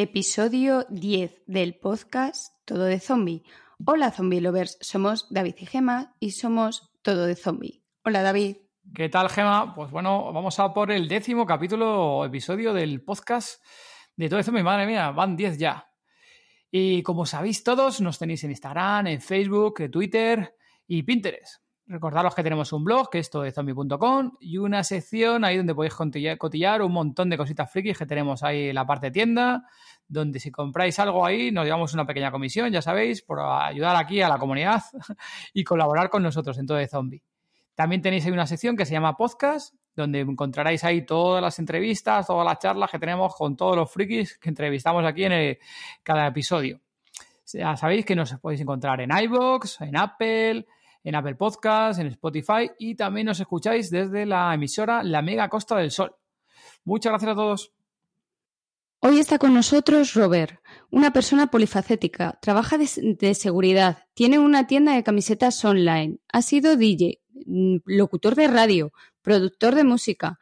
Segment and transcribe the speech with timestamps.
[0.00, 3.42] Episodio 10 del podcast Todo de Zombie.
[3.84, 7.82] Hola Zombie Lovers, somos David y Gema y somos Todo de Zombie.
[8.04, 8.58] Hola David.
[8.94, 9.74] ¿Qué tal Gema?
[9.74, 13.60] Pues bueno, vamos a por el décimo capítulo episodio del podcast
[14.14, 14.62] de Todo de Zombie.
[14.62, 15.90] Madre mía, van 10 ya.
[16.70, 20.54] Y como sabéis todos, nos tenéis en Instagram, en Facebook, en Twitter
[20.86, 21.60] y Pinterest.
[21.90, 25.94] Recordaros que tenemos un blog, que es zombie.com, y una sección ahí donde podéis
[26.38, 29.64] cotillar un montón de cositas frikis que tenemos ahí en la parte tienda,
[30.06, 34.20] donde si compráis algo ahí nos llevamos una pequeña comisión, ya sabéis, por ayudar aquí
[34.20, 34.82] a la comunidad
[35.54, 37.22] y colaborar con nosotros en todo de zombie.
[37.74, 42.26] También tenéis ahí una sección que se llama podcast, donde encontraréis ahí todas las entrevistas,
[42.26, 45.56] todas las charlas que tenemos con todos los frikis que entrevistamos aquí en
[46.02, 46.82] cada episodio.
[47.46, 50.66] Ya sabéis que nos podéis encontrar en iBox, en Apple,
[51.08, 55.74] en Apple Podcasts, en Spotify y también nos escucháis desde la emisora La Mega Costa
[55.76, 56.14] del Sol.
[56.84, 57.72] Muchas gracias a todos.
[59.00, 65.02] Hoy está con nosotros Robert, una persona polifacética, trabaja de, seguridad, tiene una tienda de
[65.02, 70.38] camisetas online, ha sido DJ, mm, locutor de radio, productor de música.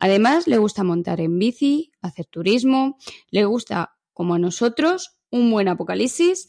[0.00, 2.96] Además, le gusta montar en bici, hacer turismo,
[3.30, 6.48] le gusta, como a nosotros, un buen apocalipsis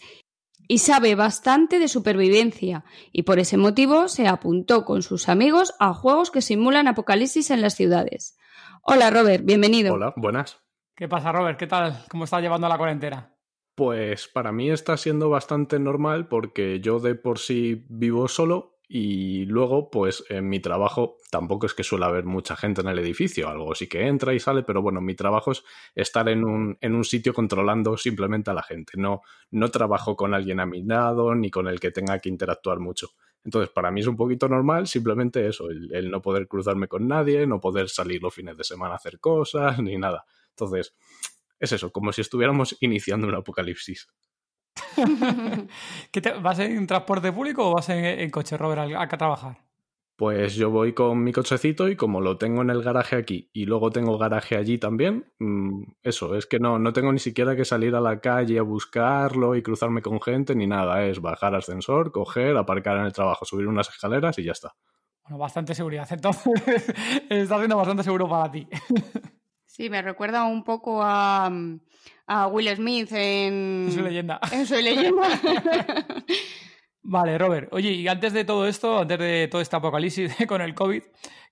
[0.69, 5.95] y sabe bastante de supervivencia y por ese motivo se apuntó con sus amigos a
[5.95, 8.37] juegos que simulan apocalipsis en las ciudades.
[8.83, 9.95] Hola Robert, bienvenido.
[9.95, 10.61] Hola, buenas.
[10.95, 11.57] ¿Qué pasa Robert?
[11.57, 12.05] ¿Qué tal?
[12.07, 13.35] ¿Cómo estás llevando la cuarentena?
[13.73, 19.45] Pues para mí está siendo bastante normal porque yo de por sí vivo solo y
[19.45, 23.47] luego, pues en mi trabajo tampoco es que suele haber mucha gente en el edificio,
[23.47, 25.63] algo sí que entra y sale, pero bueno, mi trabajo es
[25.93, 28.93] estar en un, en un sitio controlando simplemente a la gente.
[28.97, 32.79] No, no trabajo con alguien a mi lado ni con el que tenga que interactuar
[32.79, 33.09] mucho.
[33.43, 37.07] Entonces, para mí es un poquito normal simplemente eso, el, el no poder cruzarme con
[37.07, 40.25] nadie, no poder salir los fines de semana a hacer cosas, ni nada.
[40.49, 40.95] Entonces,
[41.59, 44.07] es eso, como si estuviéramos iniciando un apocalipsis.
[46.41, 49.57] ¿Vas en transporte público o vas en, coche, Robert, a, trabajar?
[50.15, 53.65] Pues yo voy con mi cochecito y como lo tengo en el garaje aquí y
[53.65, 57.63] luego tengo garaje allí también, mm, eso, es que no, no tengo ni siquiera que
[57.63, 62.11] salir a la calle a buscarlo y cruzarme con gente ni nada, es bajar ascensor,
[62.11, 64.75] coger, aparcar en el trabajo, subir unas escaleras y ya está.
[65.23, 66.53] Bueno, bastante seguridad, entonces
[67.29, 68.67] está siendo bastante seguro para ti.
[69.79, 71.49] Sí, me recuerda un poco a,
[72.29, 73.85] a Will Smith en...
[73.87, 74.39] En su leyenda.
[74.51, 75.27] En su leyenda.
[77.01, 77.69] Vale, Robert.
[77.73, 81.01] Oye, y antes de todo esto, antes de todo este apocalipsis con el COVID,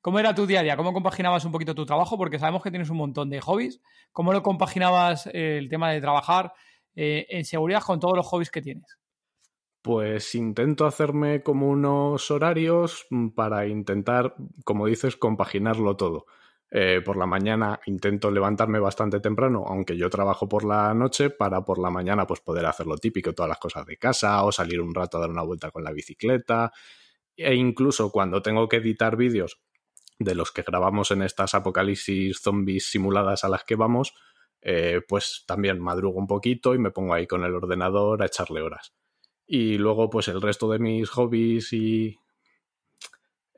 [0.02, 0.78] ¿cómo era tu día a día?
[0.78, 2.16] ¿Cómo compaginabas un poquito tu trabajo?
[2.16, 3.82] Porque sabemos que tienes un montón de hobbies.
[4.12, 6.54] ¿Cómo lo compaginabas eh, el tema de trabajar
[6.96, 9.00] eh, en seguridad con todos los hobbies que tienes?
[9.82, 16.28] Pues intento hacerme como unos horarios para intentar, como dices, compaginarlo todo.
[16.70, 21.64] Eh, por la mañana intento levantarme bastante temprano, aunque yo trabajo por la noche, para
[21.64, 24.82] por la mañana pues poder hacer lo típico, todas las cosas de casa o salir
[24.82, 26.74] un rato a dar una vuelta con la bicicleta.
[27.38, 29.62] E incluso cuando tengo que editar vídeos
[30.20, 34.14] de los que grabamos en estas apocalipsis zombies simuladas a las que vamos,
[34.62, 38.62] eh, pues también madrugo un poquito y me pongo ahí con el ordenador a echarle
[38.62, 38.94] horas.
[39.46, 42.18] Y luego, pues el resto de mis hobbies y,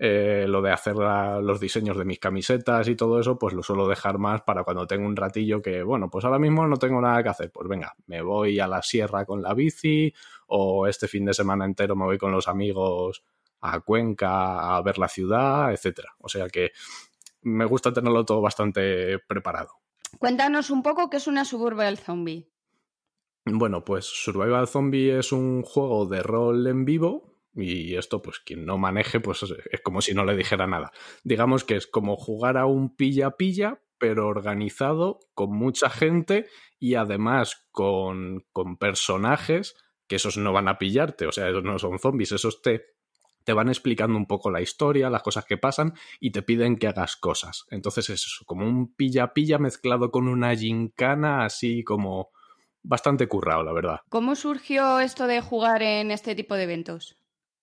[0.02, 3.86] eh, lo de hacer los diseños de mis camisetas y todo eso, pues lo suelo
[3.86, 7.22] dejar más para cuando tengo un ratillo que, bueno, pues ahora mismo no tengo nada
[7.22, 7.52] que hacer.
[7.52, 10.14] Pues venga, me voy a la sierra con la bici
[10.48, 13.26] o este fin de semana entero me voy con los amigos
[13.60, 16.16] a Cuenca a ver la ciudad, etcétera.
[16.20, 16.72] O sea que
[17.42, 19.82] me gusta tenerlo todo bastante preparado.
[20.18, 22.50] Cuéntanos un poco qué es una Survival Zombie.
[23.44, 28.66] Bueno, pues Survival Zombie es un juego de rol en vivo y esto, pues quien
[28.66, 30.92] no maneje, pues es como si no le dijera nada.
[31.24, 36.48] Digamos que es como jugar a un pilla-pilla, pero organizado, con mucha gente
[36.80, 39.76] y además con, con personajes
[40.08, 42.96] que esos no van a pillarte, o sea, esos no son zombies, esos te,
[43.44, 46.88] te van explicando un poco la historia, las cosas que pasan y te piden que
[46.88, 47.66] hagas cosas.
[47.70, 52.30] Entonces es como un pilla-pilla mezclado con una gincana así como
[52.82, 54.00] bastante currado, la verdad.
[54.10, 57.19] ¿Cómo surgió esto de jugar en este tipo de eventos?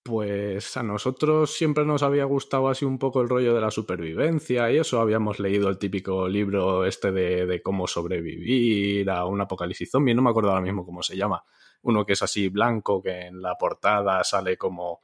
[0.07, 4.71] Pues a nosotros siempre nos había gustado así un poco el rollo de la supervivencia
[4.71, 5.01] y eso.
[5.01, 10.15] Habíamos leído el típico libro este de, cómo sobrevivir a un apocalipsis zombie.
[10.15, 11.43] No me acuerdo ahora mismo cómo se llama.
[11.81, 15.01] Uno que es así blanco, que en la portada sale como...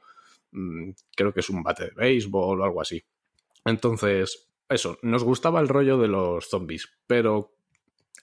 [0.52, 3.04] Mm, creo que es un bate de béisbol o algo así.
[3.66, 7.58] Entonces, eso, nos gustaba el rollo de los zombies, pero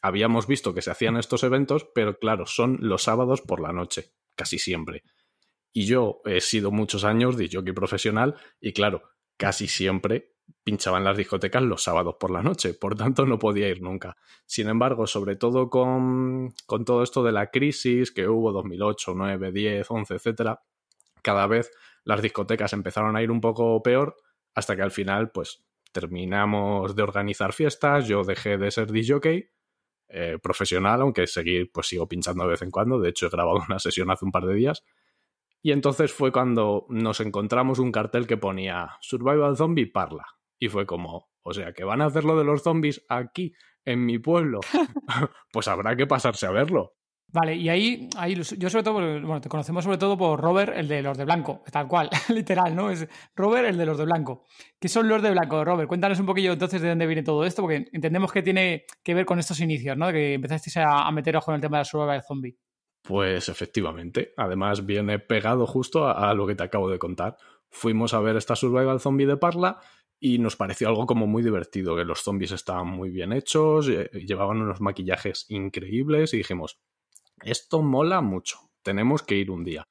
[0.02, 4.14] habíamos visto que se hacían estos eventos, pero claro, son los sábados por la noche,
[4.36, 5.04] casi siempre.
[5.74, 9.04] Y yo he sido muchos años de jockey profesional y claro,
[9.38, 13.70] casi siempre pinchaba en las discotecas los sábados por la noche, por tanto no podía
[13.70, 14.18] ir nunca.
[14.46, 19.52] Sin embargo, sobre todo con, con todo esto de la crisis que hubo 2008, 9,
[19.52, 20.62] 10, 11, etcétera,
[21.22, 21.72] cada vez
[22.04, 24.16] las discotecas empezaron a ir un poco peor
[24.54, 29.52] hasta que al final, pues terminamos de organizar fiestas, yo dejé de ser DJ
[30.10, 33.60] eh, profesional, aunque seguir, pues sigo pinchando de vez en cuando, de hecho he grabado
[33.68, 34.84] una sesión hace un par de días,
[35.62, 40.26] y entonces fue cuando nos encontramos un cartel que ponía Survival Zombie Parla.
[40.60, 43.54] Y fue como, o sea, que van a hacer lo de los zombies aquí,
[43.86, 44.60] en mi pueblo.
[45.52, 46.96] pues habrá que pasarse a verlo.
[47.34, 50.90] Vale, y ahí, ahí yo sobre todo, bueno, te conocemos sobre todo por Robert, el
[50.90, 52.90] de los de blanco, tal cual, literal, ¿no?
[52.92, 54.44] Es Robert, el de los de blanco.
[54.78, 55.88] ¿Qué son los de blanco, Robert?
[55.88, 59.26] Cuéntanos un poquillo entonces de dónde viene todo esto, porque entendemos que tiene que ver
[59.26, 60.12] con estos inicios, ¿no?
[60.12, 62.58] Que empezasteis a, a meter ojo en el tema de la survival zombie.
[63.02, 67.38] Pues efectivamente, además viene pegado justo a, lo que te acabo de contar.
[67.70, 69.80] Fuimos a ver esta Survival Zombie de Parla
[70.20, 74.10] y nos pareció algo como muy divertido, que los zombies estaban muy bien hechos, eh,
[74.14, 76.80] llevaban unos maquillajes increíbles y dijimos,
[77.44, 79.88] esto mola mucho, tenemos que ir un día.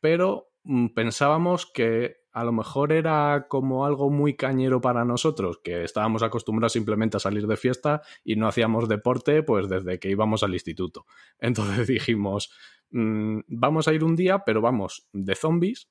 [0.00, 5.84] Pero mm, pensábamos que a lo mejor era como algo muy cañero para nosotros, que
[5.84, 10.42] estábamos acostumbrados simplemente a salir de fiesta y no hacíamos deporte pues desde que íbamos
[10.42, 11.06] al instituto.
[11.38, 12.50] Entonces dijimos,
[12.90, 15.88] mm, vamos a ir un día, pero vamos de zombies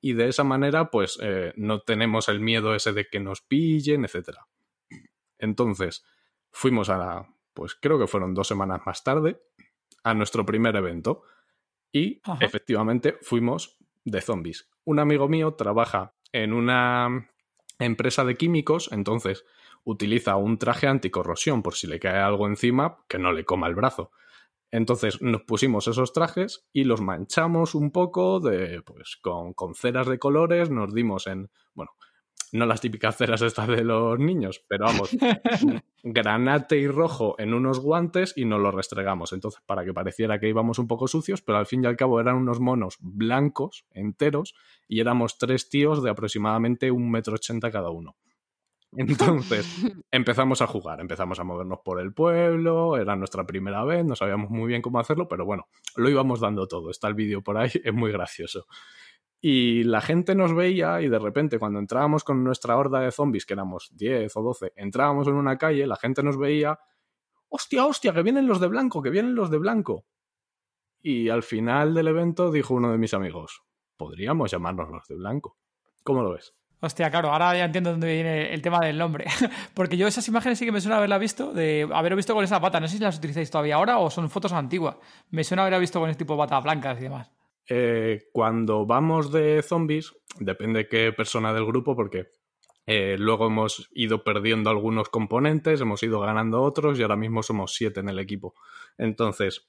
[0.00, 4.04] y de esa manera pues eh, no tenemos el miedo ese de que nos pillen,
[4.04, 4.38] etc.
[5.38, 6.04] Entonces
[6.52, 9.42] fuimos a la, pues creo que fueron dos semanas más tarde,
[10.04, 11.22] a nuestro primer evento
[11.90, 14.68] y efectivamente fuimos de zombies.
[14.84, 17.30] Un amigo mío trabaja en una
[17.78, 19.44] empresa de químicos, entonces
[19.84, 23.74] utiliza un traje anticorrosión por si le cae algo encima que no le coma el
[23.74, 24.10] brazo.
[24.70, 30.08] Entonces nos pusimos esos trajes y los manchamos un poco de, pues, con, con ceras
[30.08, 31.92] de colores, nos dimos en, bueno,
[32.52, 35.10] no las típicas ceras estas de los niños, pero vamos,
[36.02, 39.32] granate y rojo en unos guantes y nos lo restregamos.
[39.32, 42.20] Entonces, para que pareciera que íbamos un poco sucios, pero al fin y al cabo
[42.20, 44.54] eran unos monos blancos, enteros,
[44.88, 48.16] y éramos tres tíos de aproximadamente un metro ochenta cada uno.
[48.96, 49.66] Entonces
[50.10, 54.50] empezamos a jugar, empezamos a movernos por el pueblo, era nuestra primera vez, no sabíamos
[54.50, 56.90] muy bien cómo hacerlo, pero bueno, lo íbamos dando todo.
[56.90, 58.66] Está el vídeo por ahí, es muy gracioso.
[59.46, 63.44] Y la gente nos veía y de repente cuando entrábamos con nuestra horda de zombies,
[63.44, 66.78] que éramos 10 o 12, entrábamos en una calle, la gente nos veía,
[67.50, 70.06] hostia, hostia, que vienen los de blanco, que vienen los de blanco.
[71.02, 73.62] Y al final del evento dijo uno de mis amigos,
[73.98, 75.58] podríamos llamarnos los de blanco.
[76.04, 76.54] ¿Cómo lo ves?
[76.80, 79.26] Hostia, claro, ahora ya entiendo dónde viene el tema del nombre.
[79.74, 82.62] Porque yo esas imágenes sí que me suena haberla visto, de haber visto con esa
[82.62, 82.80] pata.
[82.80, 84.96] No sé si las utilizáis todavía ahora o son fotos antiguas.
[85.28, 87.30] Me suena haber visto con este tipo de patas blancas y demás.
[87.68, 92.28] Eh, cuando vamos de zombies, depende qué persona del grupo, porque
[92.86, 97.74] eh, luego hemos ido perdiendo algunos componentes, hemos ido ganando otros y ahora mismo somos
[97.74, 98.54] siete en el equipo.
[98.98, 99.68] Entonces,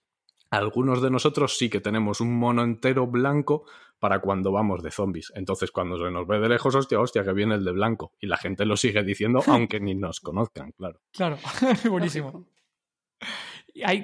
[0.50, 3.66] algunos de nosotros sí que tenemos un mono entero blanco
[4.00, 5.32] para cuando vamos de zombies.
[5.36, 8.12] Entonces, cuando se nos ve de lejos, hostia, hostia, que viene el de blanco.
[8.20, 11.00] Y la gente lo sigue diciendo, aunque ni nos conozcan, claro.
[11.12, 11.38] Claro,
[11.90, 12.46] buenísimo.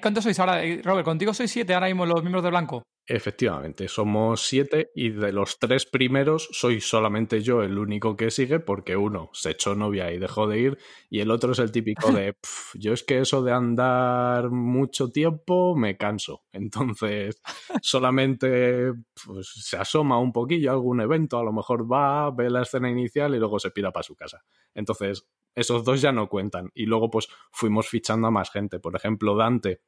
[0.02, 0.64] ¿Cuántos sois ahora?
[0.64, 2.84] Eh, Robert, contigo sois siete ahora mismo los miembros de blanco.
[3.08, 8.60] Efectivamente, somos siete y de los tres primeros soy solamente yo el único que sigue
[8.60, 10.78] porque uno se echó novia y dejó de ir
[11.10, 12.36] y el otro es el típico de
[12.76, 16.44] yo es que eso de andar mucho tiempo me canso.
[16.52, 17.42] Entonces
[17.82, 18.94] solamente
[19.26, 22.90] pues, se asoma un poquillo a algún evento, a lo mejor va, ve la escena
[22.90, 24.44] inicial y luego se pira para su casa.
[24.76, 28.80] Entonces esos dos ya no cuentan y luego pues fuimos fichando a más gente.
[28.80, 29.82] Por ejemplo, Dante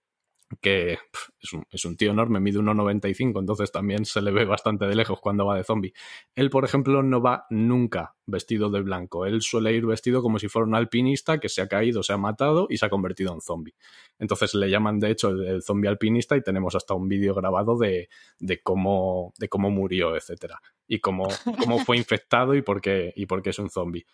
[0.61, 0.97] que
[1.39, 4.95] es, un, es, un, tío enorme, mide 1,95, entonces también se le ve bastante de
[4.95, 5.93] lejos cuando va de zombie.
[6.35, 9.25] Él, por ejemplo, no va nunca vestido de blanco.
[9.25, 12.17] Él suele ir vestido como si fuera un alpinista que se ha caído, se ha
[12.17, 13.75] matado y se ha convertido en zombie.
[14.19, 18.09] Entonces le llaman, de hecho, el, zombie alpinista y tenemos hasta un vídeo grabado de,
[18.39, 20.61] de, cómo, de cómo murió, etcétera.
[20.87, 21.27] Y cómo,
[21.59, 24.05] cómo fue infectado y por, qué, y por qué es un zombie.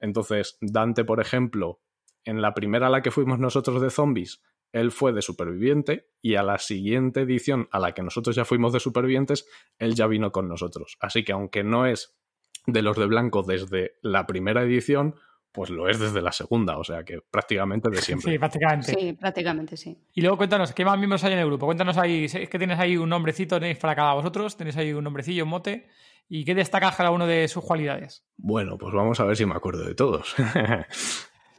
[0.00, 1.80] Entonces, Dante, por ejemplo,
[2.24, 6.34] en la primera a la que fuimos nosotros de zombies, él fue de superviviente y
[6.34, 9.46] a la siguiente edición a la que nosotros ya fuimos de supervivientes,
[9.78, 10.96] él ya vino con nosotros.
[11.00, 12.18] Así que aunque no es
[12.66, 15.14] de los de blanco desde la primera edición,
[15.52, 18.32] pues lo es desde la segunda, o sea que prácticamente de siempre.
[18.32, 18.92] Sí, prácticamente.
[18.92, 19.96] Sí, prácticamente sí.
[20.12, 21.64] Y luego cuéntanos, ¿qué más miembros hay en el grupo?
[21.64, 25.04] Cuéntanos ahí, es que tienes ahí un nombrecito, tenéis para cada vosotros, tenéis ahí un
[25.04, 25.88] nombrecillo, un mote,
[26.28, 28.24] ¿y qué destaca cada uno de sus cualidades?
[28.36, 30.34] Bueno, pues vamos a ver si me acuerdo de todos.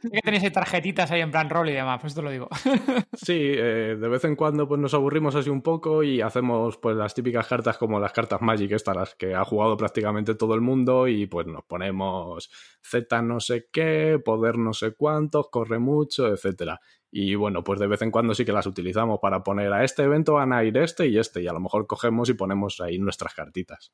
[0.02, 2.48] que tenéis tarjetitas ahí en plan rol y demás, pues esto lo digo.
[3.14, 6.96] sí, eh, de vez en cuando pues nos aburrimos así un poco y hacemos pues
[6.96, 10.60] las típicas cartas como las cartas Magic estas, las que ha jugado prácticamente todo el
[10.60, 12.50] mundo y pues nos ponemos
[12.82, 16.80] Z no sé qué, poder no sé cuántos, corre mucho, etcétera.
[17.10, 20.02] Y bueno, pues de vez en cuando sí que las utilizamos para poner a este
[20.02, 22.98] evento van a ir este y este y a lo mejor cogemos y ponemos ahí
[22.98, 23.92] nuestras cartitas.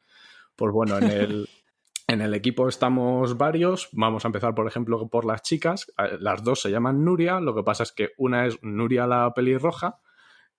[0.56, 1.48] Pues bueno, en el,
[2.06, 3.88] En el equipo estamos varios.
[3.92, 5.90] Vamos a empezar, por ejemplo, por las chicas.
[6.20, 7.40] Las dos se llaman Nuria.
[7.40, 10.00] Lo que pasa es que una es Nuria la pelirroja,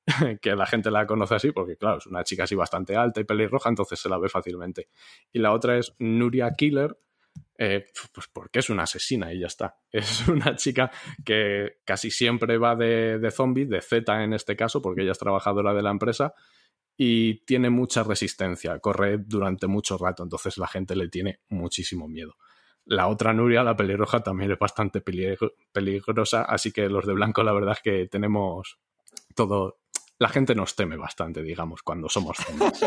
[0.42, 3.26] que la gente la conoce así porque, claro, es una chica así bastante alta y
[3.26, 4.90] pelirroja, entonces se la ve fácilmente.
[5.32, 6.98] Y la otra es Nuria Killer,
[7.60, 9.78] eh, pues porque es una asesina y ya está.
[9.92, 10.90] Es una chica
[11.24, 15.20] que casi siempre va de, de zombie, de Z en este caso, porque ella es
[15.20, 16.34] trabajadora de la empresa
[16.98, 22.36] y tiene mucha resistencia, corre durante mucho rato, entonces la gente le tiene muchísimo miedo.
[22.86, 27.54] La otra Nuria, la pelirroja, también es bastante peligrosa, así que los de blanco la
[27.54, 28.80] verdad es que tenemos
[29.34, 29.80] todo...
[30.18, 32.86] La gente nos teme bastante, digamos, cuando somos zombies.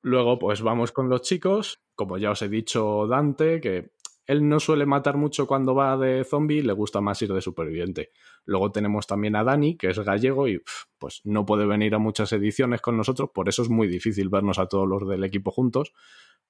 [0.00, 1.82] Luego, pues vamos con los chicos.
[1.94, 3.93] Como ya os he dicho, Dante, que
[4.26, 8.12] él no suele matar mucho cuando va de zombie, le gusta más ir de superviviente.
[8.44, 10.62] Luego tenemos también a Dani, que es gallego y
[10.98, 14.58] pues no puede venir a muchas ediciones con nosotros, por eso es muy difícil vernos
[14.58, 15.92] a todos los del equipo juntos.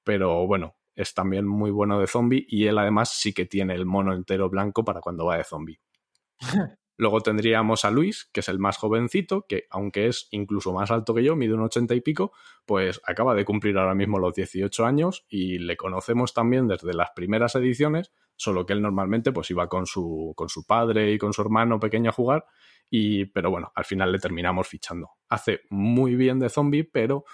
[0.04, 3.87] Pero bueno, es también muy bueno de zombie y él además sí que tiene el
[3.87, 5.81] mono entero blanco para cuando va de zombie.
[6.96, 11.14] Luego tendríamos a Luis, que es el más jovencito, que aunque es incluso más alto
[11.14, 12.32] que yo, mide un ochenta y pico,
[12.66, 17.10] pues acaba de cumplir ahora mismo los 18 años y le conocemos también desde las
[17.10, 21.32] primeras ediciones, solo que él normalmente pues iba con su, con su padre y con
[21.32, 22.46] su hermano pequeño a jugar,
[22.88, 25.10] y, pero bueno, al final le terminamos fichando.
[25.28, 27.24] Hace muy bien de zombie, pero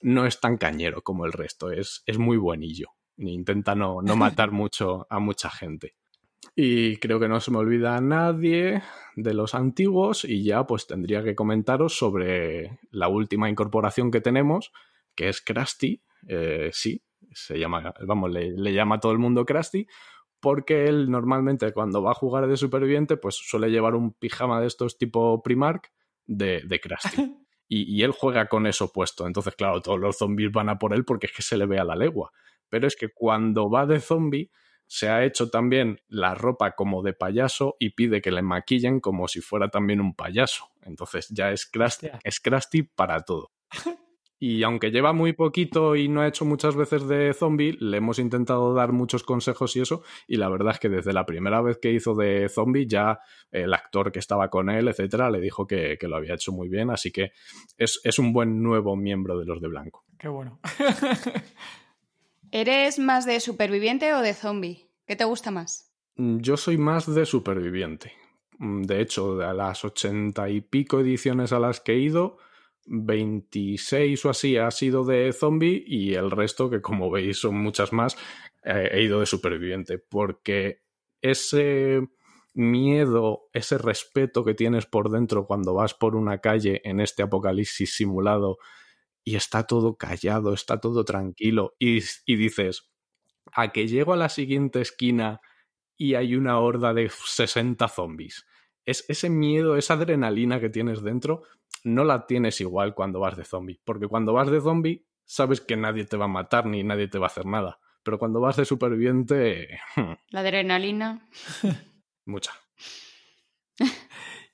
[0.00, 2.92] no es tan cañero como el resto, es, es muy buenillo.
[3.18, 5.94] Intenta no, no matar mucho a mucha gente.
[6.54, 8.82] Y creo que no se me olvida a nadie
[9.16, 14.72] de los antiguos y ya pues tendría que comentaros sobre la última incorporación que tenemos,
[15.14, 16.02] que es Krusty.
[16.28, 19.86] Eh, sí, se llama, vamos, le, llama a todo el mundo Krusty,
[20.40, 24.66] porque él normalmente cuando va a jugar de superviviente pues suele llevar un pijama de
[24.66, 25.92] estos tipo Primark
[26.26, 27.36] de, de Krusty.
[27.72, 29.28] Y, y, él juega con eso puesto.
[29.28, 31.78] Entonces, claro, todos los zombies van a por él porque es que se le ve
[31.78, 32.32] a la legua.
[32.68, 34.50] Pero es que cuando va de zombie
[34.90, 39.28] se ha hecho también la ropa como de payaso y pide que le maquillen como
[39.28, 40.64] si fuera también un payaso.
[40.82, 42.40] Entonces ya es Krusty, es
[42.96, 43.52] para todo.
[44.40, 48.18] Y aunque lleva muy poquito y no ha hecho muchas veces de zombie, le hemos
[48.18, 51.78] intentado dar muchos consejos y eso, y la verdad es que desde la primera vez
[51.78, 53.20] que hizo de zombie, ya
[53.52, 56.90] el actor que estaba con él, etcétera, le dijo que, lo había hecho muy bien,
[56.90, 57.30] así que
[57.76, 60.04] es, es un buen nuevo miembro de los de blanco.
[60.18, 60.58] Qué bueno.
[62.52, 64.88] ¿Eres más de superviviente o de zombie?
[65.06, 65.92] ¿Qué te gusta más?
[66.16, 68.12] Mm, yo soy más de superviviente.
[68.58, 72.38] Mm, de hecho, de las ochenta y pico ediciones a las que he ido,
[72.86, 77.92] 26 o así ha sido de zombie y el resto, que como veis son muchas
[77.92, 78.16] más,
[78.64, 79.98] eh, he ido de superviviente.
[79.98, 80.82] Porque
[81.22, 82.00] ese
[82.52, 87.94] miedo, ese respeto que tienes por dentro cuando vas por una calle en este apocalipsis
[87.94, 88.58] simulado
[89.30, 92.90] y está todo callado, está todo tranquilo y, dices,
[93.52, 95.40] a que llego a la siguiente esquina
[95.96, 98.44] y hay una horda de 60 zombies.
[98.84, 101.44] Es ese miedo, esa adrenalina que tienes dentro,
[101.84, 105.76] no la tienes igual cuando vas de zombie, porque cuando vas de zombie sabes que
[105.76, 108.56] nadie te va a matar ni nadie te va a hacer nada, pero cuando vas
[108.56, 109.78] de superviviente...
[110.30, 111.28] La adrenalina.
[112.24, 112.52] Mucha.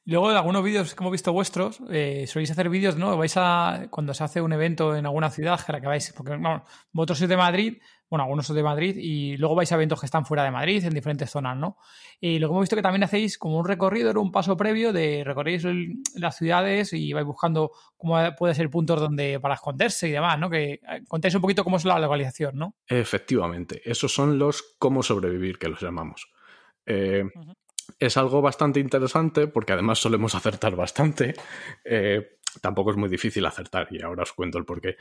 [0.09, 3.17] Luego, de algunos vídeos que hemos visto vuestros, eh, soléis hacer vídeos, ¿no?
[3.17, 6.37] Vais a, cuando se hace un evento en alguna ciudad, que la que vais, porque
[6.37, 9.99] bueno, vosotros sois de Madrid, bueno, algunos son de Madrid, y luego vais a eventos
[9.99, 11.77] que están fuera de Madrid, en diferentes zonas, ¿no?
[12.21, 15.25] Y luego hemos visto que también hacéis como un recorrido, era un paso previo de
[15.25, 15.61] recorrer
[16.15, 20.49] las ciudades y vais buscando cómo puede ser puntos donde para esconderse y demás, ¿no?
[20.49, 22.77] Que eh, contéis un poquito cómo es la localización, ¿no?
[22.87, 26.29] Efectivamente, esos son los cómo sobrevivir, que los llamamos.
[26.87, 27.25] Eh,
[27.99, 31.35] es algo bastante interesante porque además solemos acertar bastante.
[31.85, 34.97] Eh, tampoco es muy difícil acertar y ahora os cuento el porqué.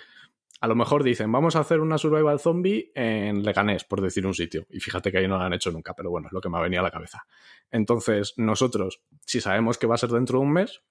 [0.62, 4.34] A lo mejor dicen, vamos a hacer una survival zombie en Leganés, por decir un
[4.34, 4.66] sitio.
[4.70, 6.58] Y fíjate que ahí no lo han hecho nunca, pero bueno, es lo que me
[6.58, 7.26] ha venido a la cabeza.
[7.72, 10.82] Entonces, nosotros, si sabemos que va a ser dentro de un mes,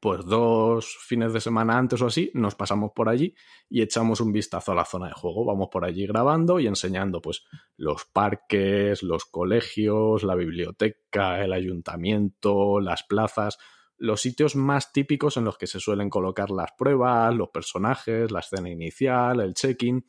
[0.00, 3.34] pues dos fines de semana antes o así, nos pasamos por allí
[3.68, 5.44] y echamos un vistazo a la zona de juego.
[5.44, 7.44] Vamos por allí grabando y enseñando pues
[7.76, 13.58] los parques, los colegios, la biblioteca, el ayuntamiento, las plazas,
[13.96, 18.40] los sitios más típicos en los que se suelen colocar las pruebas, los personajes, la
[18.40, 20.06] escena inicial, el check-in.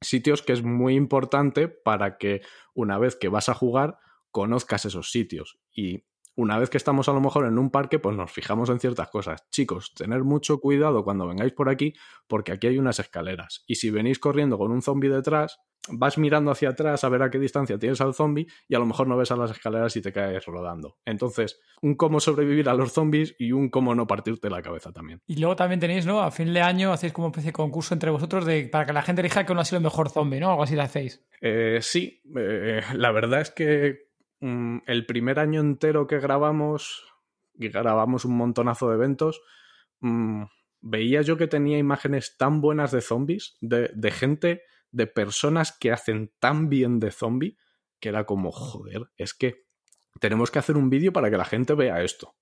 [0.00, 2.40] Sitios que es muy importante para que
[2.72, 3.98] una vez que vas a jugar
[4.30, 5.58] conozcas esos sitios.
[5.74, 6.04] Y
[6.38, 9.08] una vez que estamos a lo mejor en un parque, pues nos fijamos en ciertas
[9.08, 9.50] cosas.
[9.50, 11.94] Chicos, tener mucho cuidado cuando vengáis por aquí,
[12.28, 13.64] porque aquí hay unas escaleras.
[13.66, 15.58] Y si venís corriendo con un zombie detrás,
[15.90, 18.86] vas mirando hacia atrás a ver a qué distancia tienes al zombie y a lo
[18.86, 20.98] mejor no ves a las escaleras y te caes rodando.
[21.04, 25.20] Entonces, un cómo sobrevivir a los zombies y un cómo no partirte la cabeza también.
[25.26, 26.20] Y luego también tenéis, ¿no?
[26.20, 29.02] A fin de año hacéis como especie de concurso entre vosotros de, para que la
[29.02, 30.50] gente elija que uno ha sido el mejor zombie, ¿no?
[30.50, 31.26] Algo así lo hacéis.
[31.40, 34.07] Eh, sí, eh, la verdad es que
[34.40, 37.04] Mm, el primer año entero que grabamos,
[37.54, 39.40] y grabamos un montonazo de eventos,
[40.00, 40.44] mm,
[40.80, 45.92] veía yo que tenía imágenes tan buenas de zombies, de, de, gente, de personas que
[45.92, 47.56] hacen tan bien de zombie,
[48.00, 49.66] que era como, joder, es que
[50.20, 52.36] tenemos que hacer un vídeo para que la gente vea esto.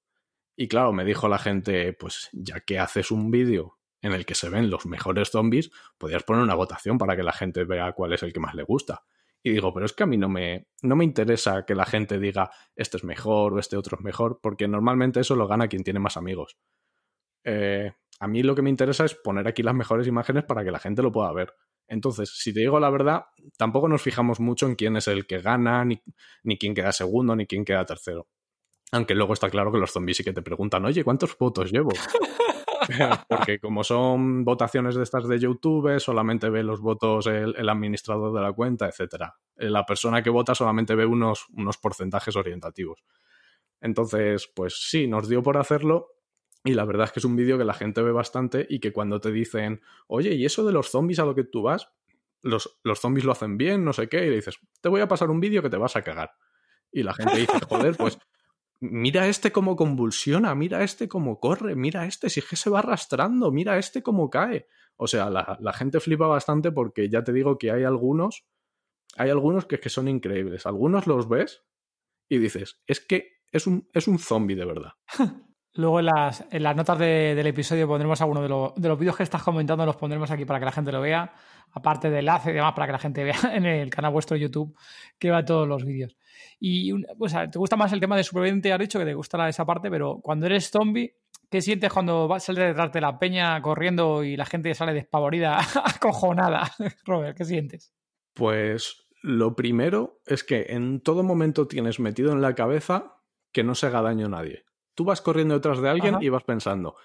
[0.55, 4.35] Y claro, me dijo la gente, pues ya que haces un vídeo en el que
[4.35, 8.13] se ven los mejores zombies, podrías poner una votación para que la gente vea cuál
[8.13, 9.05] es el que más le gusta.
[9.47, 12.19] Y digo, pero es que a mí no me, no me interesa que la gente
[12.19, 15.85] diga este es mejor o este otro es mejor, porque normalmente eso lo gana quien
[15.85, 16.59] tiene más amigos.
[17.45, 20.73] Eh, a mí lo que me interesa es poner aquí las mejores imágenes para que
[20.73, 21.55] la gente lo pueda ver.
[21.87, 23.27] Entonces, si te digo la verdad,
[23.57, 26.03] tampoco nos fijamos mucho en quién es el que gana, ni,
[26.43, 28.27] ni quién queda segundo, ni quién queda tercero.
[28.91, 31.91] Aunque luego está claro que los zombies sí que te preguntan, oye, ¿cuántos votos llevo?
[33.29, 38.41] Porque como son votaciones de estas de YouTube, solamente ve los votos el, administrador de
[38.41, 39.25] la cuenta, etc.
[39.57, 43.05] Eh, la persona que vota solamente ve unos, unos porcentajes orientativos.
[43.81, 46.17] Entonces, pues sí, nos dio por hacerlo
[46.65, 48.93] y la verdad es que es un vídeo que la gente ve bastante y que
[48.93, 51.89] cuando te dicen, oye, ¿y eso de los zombies a lo que tú vas?
[52.43, 55.09] Los, los zombies lo hacen bien, no sé qué, y le dices, te voy a
[55.09, 56.33] pasar un vídeo que te vas a cagar.
[56.91, 58.19] Y la gente dice, joder, pues
[58.81, 62.81] mira este cómo convulsiona, mira este cómo corre, mira este, si es que se va
[62.81, 64.67] arrastrando, mira este cómo cae.
[64.97, 68.47] O sea, la, gente flipa bastante porque ya te digo que hay algunos,
[69.17, 70.67] hay algunos que, que son increíbles.
[70.67, 71.65] Algunos los ves
[72.29, 74.93] y dices, es que es un, es un zombie de verdad.
[75.77, 79.43] Luego en las, las notas del episodio pondremos alguno de, de los vídeos que estás
[79.43, 81.35] comentando, los pondremos aquí para que la gente lo vea,
[81.73, 84.75] aparte de enlace y demás, para que la gente vea en el canal vuestro YouTube
[85.19, 86.17] que va todos los vídeos.
[86.59, 89.67] Y pues, te gusta más el tema de superviviente, has dicho que te gusta esa
[89.67, 91.15] parte, pero cuando eres zombie,
[91.51, 96.71] ¿qué sientes cuando sales detrás de la peña corriendo y la gente sale despavorida, acojonada?
[97.05, 97.93] Robert, ¿qué sientes?
[98.33, 103.17] Pues lo primero es que en todo momento tienes metido en la cabeza
[103.53, 104.66] que no se haga daño a nadie.
[104.97, 106.97] Tú vas corriendo detrás de alguien y vas pensando,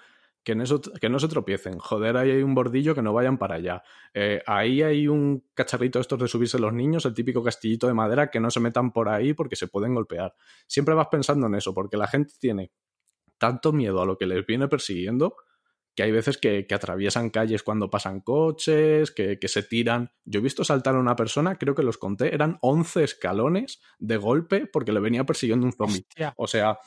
[0.42, 1.78] que, no se tropiecen.
[1.78, 3.82] Joder, ahí hay un bordillo que no vayan para allá.
[4.14, 8.30] Eh, ahí hay un cacharrito estos de subirse los niños, el típico castillito de madera,
[8.30, 10.34] que no se metan por ahí porque se pueden golpear.
[10.66, 12.72] Siempre vas pensando en eso, porque la gente tiene
[13.38, 15.36] tanto miedo a lo que les viene persiguiendo
[15.94, 20.10] que hay veces que, atraviesan calles cuando pasan coches, que, que, se tiran.
[20.24, 24.16] Yo he visto saltar a una persona, creo que los conté, eran 11 escalones de
[24.16, 26.06] golpe porque le venía persiguiendo un zombie.
[26.36, 26.78] O sea,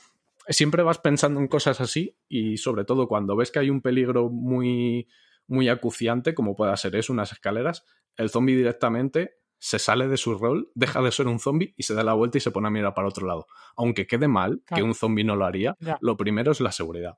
[0.49, 4.29] siempre vas pensando en cosas así y sobre todo cuando ves que hay un peligro
[4.29, 5.08] muy,
[5.47, 7.86] muy acuciante, como pueda ser eso, unas escaleras,
[8.17, 11.95] el zombie directamente se sale de su rol, deja de ser un zombie y se
[11.95, 13.47] da la vuelta y se pone a mirar para otro lado.
[13.75, 17.17] Aunque quede mal, que un zombie no lo haría, lo primero es la seguridad.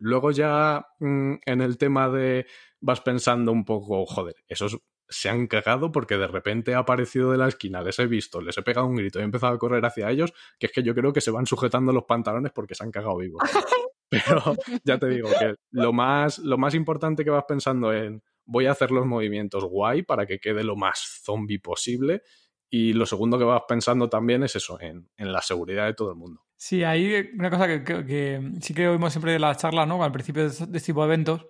[0.00, 2.46] Luego ya mm, en el tema de
[2.80, 4.76] vas pensando un poco, joder, eso es
[5.08, 8.56] se han cagado porque de repente ha aparecido de la esquina, les he visto, les
[8.58, 10.94] he pegado un grito y he empezado a correr hacia ellos, que es que yo
[10.94, 13.42] creo que se van sujetando los pantalones porque se han cagado vivos.
[14.10, 18.66] Pero ya te digo que lo más, lo más importante que vas pensando en voy
[18.66, 22.22] a hacer los movimientos guay para que quede lo más zombie posible.
[22.70, 26.16] Y lo segundo que vas pensando también es eso, en, la seguridad de todo el
[26.16, 26.42] mundo.
[26.56, 30.02] Sí, hay una cosa que, sí que oímos siempre de la charla, ¿no?
[30.02, 31.46] Al principio de este tipo de eventos,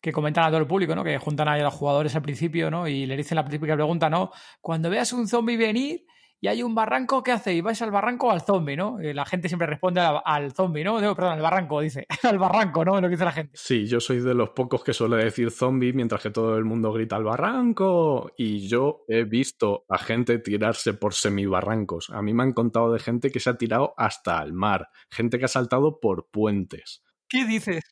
[0.00, 1.04] que comentan a todo el público, ¿no?
[1.04, 2.88] Que juntan a los jugadores al principio, ¿no?
[2.88, 4.30] Y le dicen la típica pregunta, ¿no?
[4.60, 6.06] Cuando veas un zombie venir
[6.42, 7.62] y hay un barranco, ¿qué hacéis?
[7.62, 8.96] ¿Vais al barranco o al zombie, no?
[8.98, 10.98] la gente siempre responde al, zombie, ¿no?
[11.14, 12.06] perdón, al barranco, dice.
[12.22, 12.98] al barranco, ¿no?
[12.98, 13.52] Lo que dice la gente.
[13.54, 16.92] Sí, yo soy de los pocos que suele decir zombie mientras que todo el mundo
[16.94, 18.32] grita al barranco.
[18.38, 22.08] Y yo he visto a gente tirarse por semibarrancos.
[22.08, 25.38] A mí me han contado de gente que se ha tirado hasta el mar, gente
[25.38, 27.02] que ha saltado por puentes.
[27.30, 27.84] ¿Qué dices?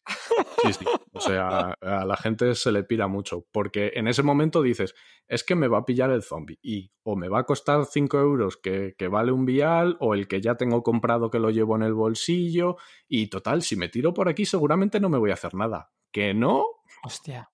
[0.64, 0.84] Sí, sí.
[1.12, 3.46] O sea, a la gente se le pira mucho.
[3.52, 4.96] Porque en ese momento dices,
[5.28, 6.58] es que me va a pillar el zombie.
[6.60, 10.26] Y o me va a costar 5 euros que, que, vale un vial, o el
[10.26, 12.76] que ya tengo comprado que lo llevo en el bolsillo.
[13.06, 15.92] Y total, si me tiro por aquí, seguramente no me voy a hacer nada.
[16.10, 16.64] ¿Que no?
[17.04, 17.52] Hostia.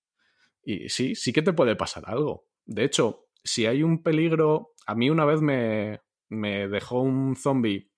[0.63, 2.47] Y sí, sí que te puede pasar algo.
[2.65, 4.73] De hecho, si hay un peligro.
[4.87, 7.91] A mí una vez me, me dejó un zombie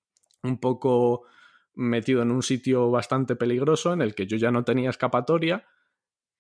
[0.44, 1.26] un poco
[1.78, 5.66] metido en un sitio bastante peligroso en el que yo ya no tenía escapatoria.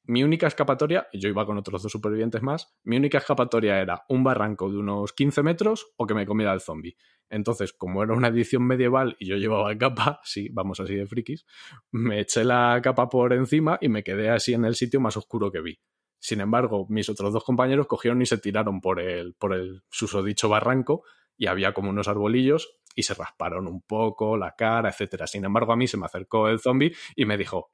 [0.04, 4.24] Mi única escapatoria, yo iba con otros dos supervivientes más, mi única escapatoria era un
[4.24, 6.98] barranco de unos 15 metros o que me comiera el zombie.
[7.30, 11.46] Entonces, como era una edición medieval y yo llevaba capa, sí, vamos así de frikis,
[11.92, 15.52] me eché la capa por encima y me quedé así en el sitio más oscuro
[15.52, 15.80] que vi.
[16.20, 20.50] Sin embargo, mis otros dos compañeros cogieron y se tiraron por el, por el susodicho
[20.50, 21.04] barranco
[21.38, 25.28] y había como unos arbolillos y se rasparon un poco la cara, etcétera.
[25.28, 27.72] Sin embargo, a mí se me acercó el zombie y me dijo,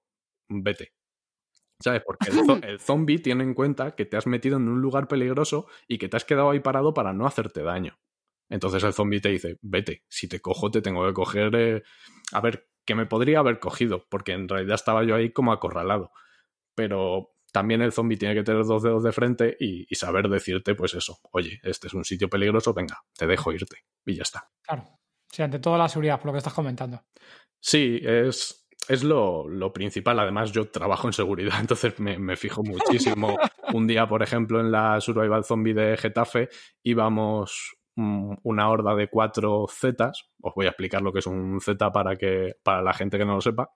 [0.50, 0.94] vete.
[1.82, 2.04] ¿Sabes?
[2.06, 2.36] Porque el,
[2.72, 6.10] el zombie tiene en cuenta que te has metido en un lugar peligroso y que
[6.10, 7.98] te has quedado ahí parado para no hacerte daño.
[8.50, 11.56] Entonces el zombie te dice, vete, si te cojo te tengo que coger...
[11.56, 11.84] Eh...
[12.34, 16.12] A ver, que me podría haber cogido, porque en realidad estaba yo ahí como acorralado.
[16.76, 20.76] Pero también el zombie tiene que tener dos dedos de frente y, y, saber decirte,
[20.76, 23.86] pues eso, oye, este es un sitio peligroso, venga, te dejo irte.
[24.06, 24.50] Y ya está.
[24.64, 24.84] Claro.
[25.34, 27.02] Sí, ante todo la seguridad, por lo que estás comentando.
[27.60, 30.20] Sí, es, es lo, lo, principal.
[30.20, 33.36] Además, yo trabajo en seguridad, entonces me, me fijo muchísimo.
[33.74, 36.50] un día, por ejemplo, en la Survival Zombie de Getafe,
[36.84, 40.30] íbamos una horda de cuatro Zetas.
[40.40, 43.26] Os voy a explicar lo que es un Z para, que, para la gente que
[43.26, 43.72] no lo sepa.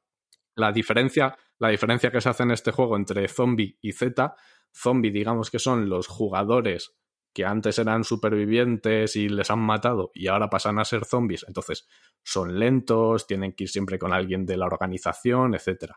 [0.55, 4.35] La diferencia, la diferencia que se hace en este juego entre zombie y Z,
[4.75, 6.95] zombie digamos que son los jugadores
[7.37, 11.87] que antes eran supervivientes y les han matado y ahora pasan a ser zombies, entonces
[12.23, 15.91] son lentos, tienen que ir siempre con alguien de la organización, etc.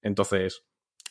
[0.00, 0.68] Entonces,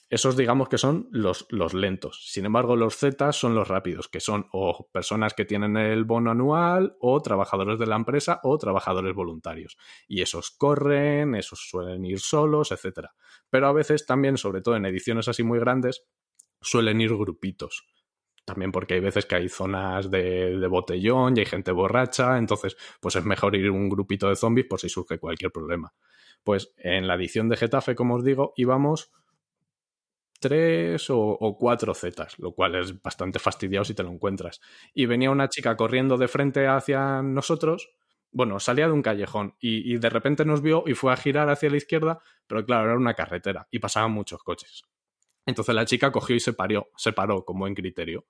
[0.09, 2.23] esos digamos que son los, los lentos.
[2.31, 6.31] Sin embargo, los Z son los rápidos, que son o personas que tienen el bono
[6.31, 9.77] anual, o trabajadores de la empresa, o trabajadores voluntarios.
[10.07, 13.09] Y esos corren, esos suelen ir solos, etc.
[13.49, 16.05] Pero a veces también, sobre todo en ediciones así muy grandes,
[16.61, 17.98] suelen ir grupitos
[18.49, 23.15] también porque hay veces que hay zonas de, botellón y hay gente borracha, entonces pues
[23.15, 25.93] es mejor ir un grupito de zombies por si surge cualquier problema.
[26.43, 29.11] Pues en la edición de Getafe, como os digo, íbamos
[30.39, 34.61] tres o, o, cuatro Zetas, lo cual es bastante fastidiado si te lo encuentras.
[34.93, 37.91] Y venía una chica corriendo de frente hacia nosotros,
[38.31, 41.49] bueno, salía de un callejón y, y de repente nos vio y fue a girar
[41.49, 44.83] hacia la izquierda, pero claro, era una carretera y pasaban muchos coches.
[45.49, 48.25] Entonces la chica cogió y se paró, se paró con buen criterio.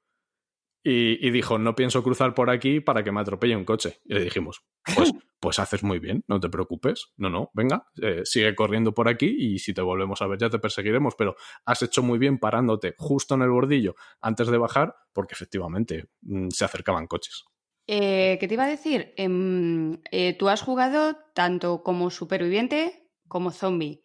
[0.82, 4.00] Y, y, dijo, no pienso cruzar por aquí para que me atropelle un coche.
[4.06, 4.64] Y le dijimos,
[4.96, 7.12] pues, pues haces muy bien, no te preocupes.
[7.18, 10.50] No, no, venga, eh, sigue corriendo por aquí y si te volvemos a ver ya
[10.50, 14.96] te perseguiremos, pero has hecho muy bien parándote justo en el bordillo antes de bajar
[15.12, 17.44] porque efectivamente mmm, se acercaban coches.
[17.92, 19.16] Eh, ¿Qué te iba a decir?
[19.18, 24.04] Eh, eh, tú has jugado tanto como superviviente como zombie.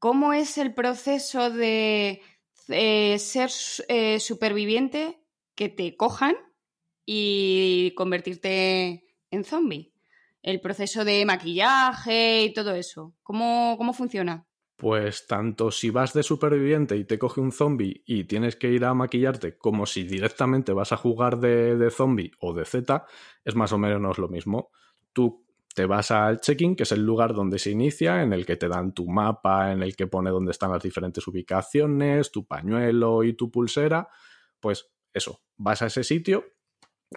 [0.00, 2.20] ¿Cómo es el proceso de
[2.68, 3.50] eh, ser
[4.20, 5.22] superviviente
[5.54, 6.34] que te cojan
[7.04, 9.92] y convertirte en zombie.
[10.42, 13.14] El proceso de maquillaje y todo eso.
[13.22, 14.46] ¿Cómo, cómo funciona?
[14.76, 18.84] Pues tanto si vas de superviviente y te coge un zombie y tienes que ir
[18.84, 23.06] a maquillarte, como si directamente vas a jugar de, de zombie o de Z,
[23.44, 24.70] es más o menos lo mismo.
[25.12, 25.41] Tú
[25.74, 28.68] te vas al check-in, que es el lugar donde se inicia, en el que te
[28.68, 33.34] dan tu mapa, en el que pone dónde están las diferentes ubicaciones, tu pañuelo y
[33.34, 34.08] tu pulsera.
[34.60, 36.44] Pues eso, vas a ese sitio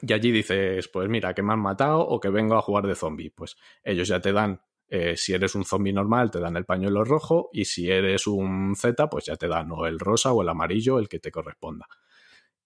[0.02, 2.96] y allí dices, pues mira, que me han matado o que vengo a jugar de
[2.96, 3.32] zombie.
[3.32, 7.04] Pues ellos ya te dan, eh, si eres un zombie normal, te dan el pañuelo
[7.04, 10.50] rojo y si eres un Z, pues ya te dan o el rosa o el
[10.50, 11.88] amarillo, el que te corresponda.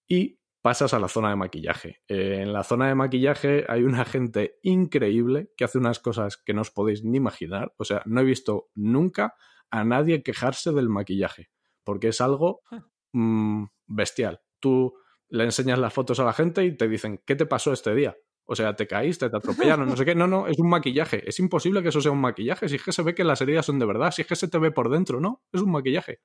[0.08, 2.01] Y pasas a la zona de maquillaje.
[2.07, 6.53] Eh, en la zona de maquillaje hay una gente increíble que hace unas cosas que
[6.53, 7.73] no os podéis ni imaginar.
[7.77, 9.35] O sea, no he visto nunca
[9.71, 11.49] a nadie quejarse del maquillaje,
[11.83, 12.61] porque es algo
[13.13, 14.41] mmm, bestial.
[14.59, 14.95] Tú
[15.29, 18.17] le enseñas las fotos a la gente y te dicen, ¿qué te pasó este día?
[18.51, 20.15] O sea, te caíste, te atropellaron, no sé qué.
[20.15, 21.21] No, no, es un maquillaje.
[21.29, 22.67] Es imposible que eso sea un maquillaje.
[22.67, 24.47] Si es que se ve que las heridas son de verdad, si es que se
[24.47, 26.21] te ve por dentro, no, es un maquillaje.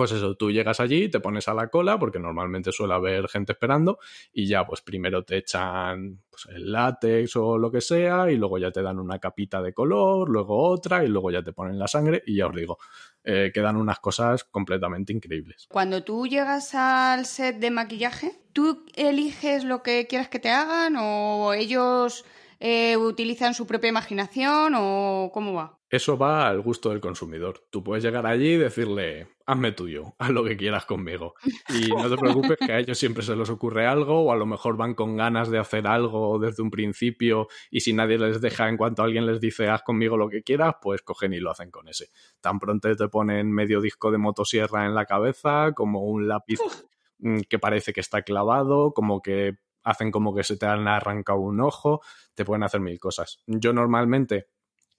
[0.00, 3.52] Pues eso, tú llegas allí, te pones a la cola, porque normalmente suele haber gente
[3.52, 3.98] esperando,
[4.32, 8.56] y ya, pues primero te echan pues, el látex o lo que sea, y luego
[8.56, 11.86] ya te dan una capita de color, luego otra, y luego ya te ponen la
[11.86, 12.78] sangre, y ya os digo,
[13.24, 15.66] eh, quedan unas cosas completamente increíbles.
[15.70, 20.96] Cuando tú llegas al set de maquillaje, ¿tú eliges lo que quieras que te hagan
[20.98, 22.24] o ellos
[22.58, 25.79] eh, utilizan su propia imaginación o cómo va?
[25.90, 27.64] Eso va al gusto del consumidor.
[27.68, 31.34] Tú puedes llegar allí y decirle, hazme tuyo, haz lo que quieras conmigo.
[31.68, 34.46] Y no te preocupes que a ellos siempre se les ocurre algo o a lo
[34.46, 38.68] mejor van con ganas de hacer algo desde un principio y si nadie les deja
[38.68, 41.72] en cuanto alguien les dice, haz conmigo lo que quieras, pues cogen y lo hacen
[41.72, 42.10] con ese.
[42.40, 46.60] Tan pronto te ponen medio disco de motosierra en la cabeza, como un lápiz
[47.18, 51.40] mm, que parece que está clavado, como que hacen como que se te han arrancado
[51.40, 52.00] un ojo,
[52.34, 53.42] te pueden hacer mil cosas.
[53.46, 54.46] Yo normalmente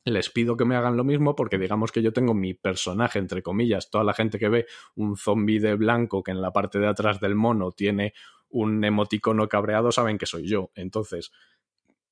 [0.03, 3.43] les pido que me hagan lo mismo porque digamos que yo tengo mi personaje, entre
[3.43, 6.87] comillas, toda la gente que ve un zombie de blanco que en la parte de
[6.87, 8.13] atrás del mono tiene
[8.49, 10.71] un emoticono cabreado saben que soy yo.
[10.75, 11.31] Entonces,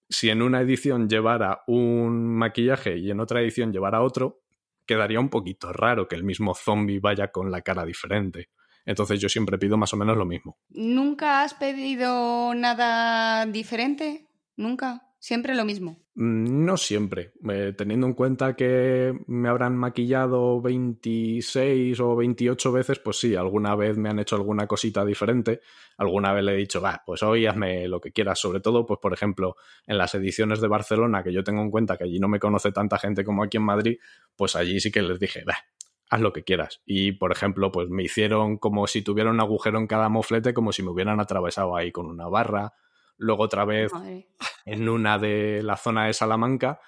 [0.08, 4.42] si en una edición llevara un maquillaje y en otra edición llevara otro,
[4.86, 8.50] quedaría un poquito raro que el mismo zombie vaya con la cara diferente.
[8.86, 10.58] Entonces yo siempre pido más o menos lo mismo.
[10.70, 14.28] ¿Nunca has pedido nada diferente?
[14.56, 15.09] ¿Nunca?
[15.22, 15.98] Siempre lo mismo.
[16.16, 17.34] Mm, no siempre.
[17.50, 23.76] Eh, teniendo en cuenta que me habrán maquillado 26 o 28 veces, pues sí, alguna
[23.76, 25.60] vez me han hecho alguna cosita diferente.
[25.98, 28.40] Alguna vez le he dicho, va, pues hoy hazme lo que quieras.
[28.40, 31.98] Sobre todo, pues por ejemplo, en las ediciones de Barcelona, que yo tengo en cuenta
[31.98, 33.98] que allí no me conoce tanta gente como aquí en Madrid,
[34.38, 35.58] pues allí sí que les dije, va,
[36.10, 36.82] haz lo que quieras.
[36.86, 40.72] Y, por ejemplo, pues me hicieron como si tuviera un agujero en cada moflete, como
[40.72, 42.72] si me hubieran atravesado ahí con una barra
[43.20, 43.92] Luego otra vez
[44.66, 46.80] en una de la zona de Salamanca,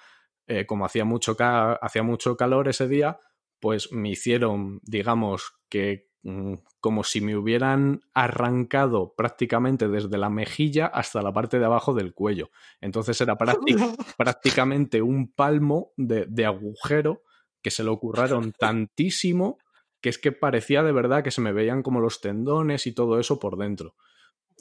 [0.48, 3.20] eh, como hacía mucho, hacía mucho calor ese día,
[3.60, 10.86] pues me hicieron, digamos, que mm, como si me hubieran arrancado prácticamente desde la mejilla
[10.86, 12.50] hasta la parte de abajo del cuello.
[12.80, 13.36] Entonces era
[14.16, 17.22] prácticamente un palmo de, de agujero
[17.62, 19.58] que se lo curraron tantísimo
[20.02, 23.18] que es que parecía de verdad que se me veían como los tendones y todo
[23.18, 23.94] eso por dentro.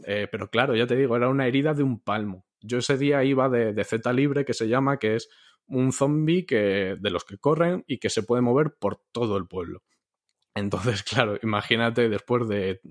[0.06, 2.46] Eh, pero claro, ya te digo, era una herida de un palmo.
[2.62, 5.30] Yo ese día iba de, de Z libre, que se llama, que es
[5.68, 9.48] un zombie que, de los que corren y que se puede mover por todo el
[9.48, 9.84] pueblo.
[10.56, 12.82] Entonces, claro, imagínate después de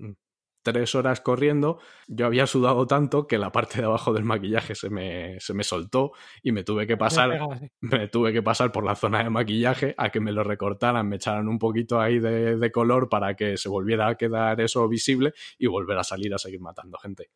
[0.63, 4.89] tres horas corriendo, yo había sudado tanto que la parte de abajo del maquillaje se
[4.89, 6.11] me, se me soltó
[6.43, 7.39] y me tuve que pasar,
[7.81, 11.17] me tuve que pasar por la zona de maquillaje a que me lo recortaran, me
[11.17, 15.33] echaran un poquito ahí de, de color para que se volviera a quedar eso visible
[15.57, 17.29] y volver a salir a seguir matando gente.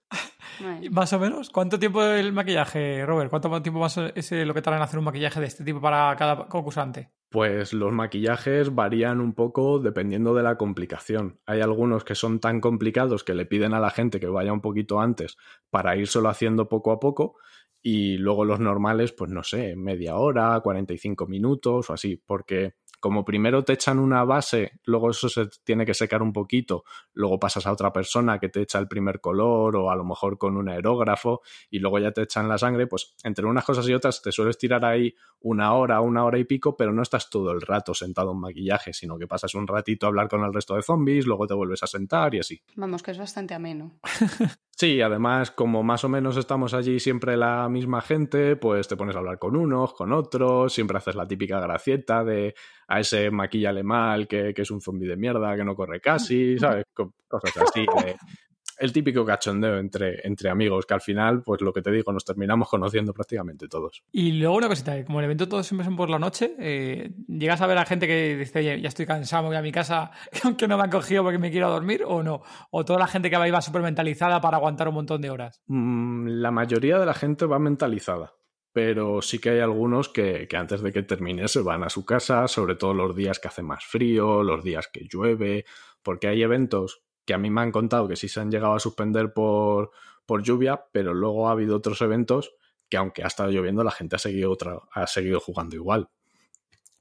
[0.91, 3.29] Más o menos, ¿cuánto tiempo el maquillaje, Robert?
[3.29, 6.15] ¿Cuánto tiempo más es lo que tarda en hacer un maquillaje de este tipo para
[6.15, 7.11] cada concursante?
[7.29, 11.39] Pues los maquillajes varían un poco dependiendo de la complicación.
[11.45, 14.61] Hay algunos que son tan complicados que le piden a la gente que vaya un
[14.61, 15.37] poquito antes
[15.69, 17.35] para ir solo haciendo poco a poco
[17.87, 22.73] y luego los normales, pues no sé, media hora, 45 minutos o así, porque
[23.05, 27.39] como primero te echan una base, luego eso se tiene que secar un poquito, luego
[27.39, 30.57] pasas a otra persona que te echa el primer color o a lo mejor con
[30.57, 34.23] un aerógrafo y luego ya te echan la sangre, pues entre unas cosas y otras
[34.23, 37.61] te sueles tirar ahí una hora, una hora y pico, pero no estás todo el
[37.61, 40.81] rato sentado en maquillaje, sino que pasas un ratito a hablar con el resto de
[40.81, 42.59] zombies, luego te vuelves a sentar y así.
[42.75, 43.99] Vamos, que es bastante ameno.
[44.77, 49.15] Sí, además, como más o menos estamos allí siempre la misma gente, pues te pones
[49.15, 52.53] a hablar con unos, con otros, siempre haces la típica gracieta de
[52.89, 56.57] a ese maquillale mal, que, que es un zombi de mierda, que no corre casi,
[56.59, 56.83] ¿sabes?
[56.93, 57.85] Cosas así.
[58.03, 58.17] De,
[58.79, 62.25] el típico cachondeo entre, entre amigos, que al final, pues lo que te digo, nos
[62.25, 64.03] terminamos conociendo prácticamente todos.
[64.11, 67.61] Y luego una cosita, como el evento todos siempre son por la noche, eh, ¿llegas
[67.61, 70.11] a ver a gente que dice, oye, ya estoy cansado, me voy a mi casa,
[70.43, 72.41] aunque no me han cogido porque me quiero dormir, o no?
[72.71, 75.61] ¿O toda la gente que va iba súper mentalizada para aguantar un montón de horas?
[75.67, 78.33] Mm, la mayoría de la gente va mentalizada
[78.73, 82.03] pero sí que hay algunos que, que, antes de que termine se van a su
[82.03, 85.63] casa, sobre todo los días que hace más frío, los días que llueve,
[86.03, 88.79] porque hay eventos que a mí me han contado que sí se han llegado a
[88.79, 89.91] suspender por,
[90.25, 92.53] por lluvia, pero luego ha habido otros eventos
[92.89, 96.09] que aunque ha estado lloviendo, la gente ha seguido, otra, ha seguido jugando igual.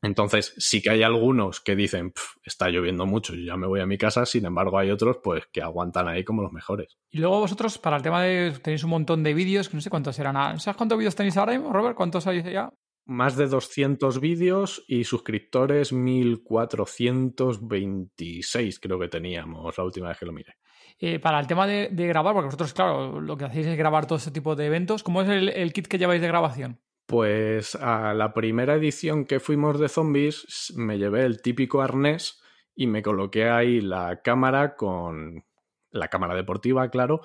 [0.05, 2.13] Entonces, sí que hay algunos que dicen,
[2.45, 5.47] está lloviendo mucho, yo ya me voy a mi casa, sin embargo, hay otros pues
[5.51, 6.99] que aguantan ahí como los mejores.
[7.11, 9.89] Y luego vosotros, para el tema de, tenéis un montón de vídeos, que no sé
[9.89, 11.97] cuántos serán, ¿sabes cuántos vídeos tenéis ahora mismo, Robert?
[11.97, 12.71] ¿Cuántos hay ya?
[13.07, 20.33] Más de 200 vídeos y suscriptores 1426 creo que teníamos la última vez que lo
[20.33, 20.57] miré.
[21.01, 24.19] Eh, para el tema de, grabar, porque vosotros, claro, lo que hacéis es grabar todo
[24.19, 26.81] este tipo de eventos, ¿cómo es el, kit que lleváis de grabación?
[27.07, 32.41] Pues a la primera edición que fuimos de zombies me llevé el típico arnés
[32.75, 35.45] y me coloqué ahí la cámara con
[35.91, 37.21] la cámara deportiva, claro,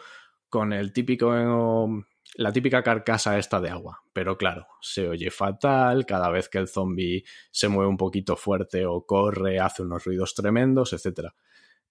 [0.50, 1.34] con el típico
[2.40, 4.02] la típica carcasa esta de agua.
[4.14, 8.86] Pero claro, se oye fatal, cada vez que el zombie se mueve un poquito fuerte
[8.86, 11.36] o corre, hace unos ruidos tremendos, etc.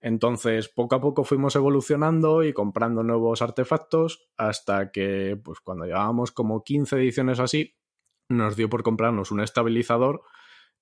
[0.01, 6.33] Entonces, poco a poco fuimos evolucionando y comprando nuevos artefactos hasta que, pues cuando llevábamos
[6.33, 7.77] como 15 ediciones así,
[8.31, 10.23] nos dio por comprarnos un estabilizador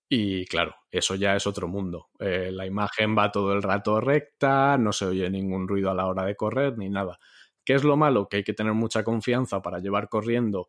[0.09, 2.11] Y claro, eso ya es otro mundo.
[2.21, 6.07] Eh, la imagen va todo el rato recta, no se oye ningún ruido a la
[6.07, 7.19] hora de correr ni nada.
[7.67, 8.29] ¿Qué es lo malo?
[8.29, 10.69] Que hay que tener mucha confianza para llevar corriendo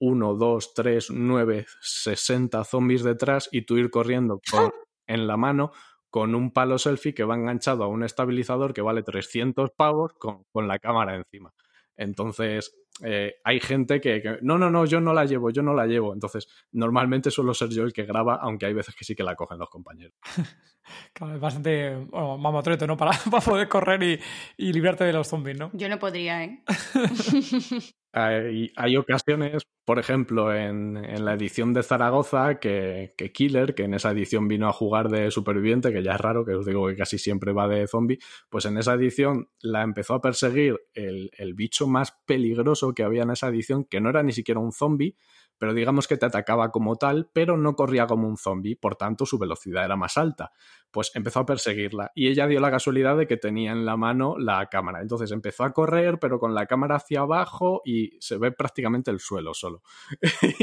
[0.00, 4.40] 1, 2, 3, 9, 60 zombies detrás y tú ir corriendo
[5.06, 5.72] en la mano
[6.10, 10.44] con un palo selfie que va enganchado a un estabilizador que vale 300 pavos con,
[10.50, 11.52] con la cámara encima.
[11.96, 15.86] Entonces, eh, hay gente que, no, no, no, yo no la llevo, yo no la
[15.86, 16.12] llevo.
[16.12, 19.36] Entonces, normalmente suelo ser yo el que graba, aunque hay veces que sí que la
[19.36, 20.14] cogen los compañeros.
[21.12, 22.96] Claro, es bastante bueno, mamotreto, ¿no?
[22.96, 24.20] Para, para poder correr y,
[24.56, 25.70] y, librarte de los zombies, ¿no?
[25.74, 26.62] Yo no podría, ¿eh?
[28.12, 33.84] hay, hay, ocasiones, por ejemplo, en, en la edición de Zaragoza, que, que, Killer, que
[33.84, 36.86] en esa edición vino a jugar de superviviente, que ya es raro, que os digo
[36.88, 41.30] que casi siempre va de zombie, pues en esa edición la empezó a perseguir el,
[41.36, 44.72] el bicho más peligroso que había en esa edición, que no era ni siquiera un
[44.72, 45.16] zombie,
[45.58, 49.26] pero digamos que te atacaba como tal, pero no corría como un zombie, por tanto
[49.26, 50.52] su velocidad era más alta.
[50.90, 54.38] Pues empezó a perseguirla y ella dio la casualidad de que tenía en la mano
[54.38, 55.02] la cámara.
[55.02, 59.20] Entonces empezó a correr, pero con la cámara hacia abajo y se ve prácticamente el
[59.20, 59.82] suelo solo.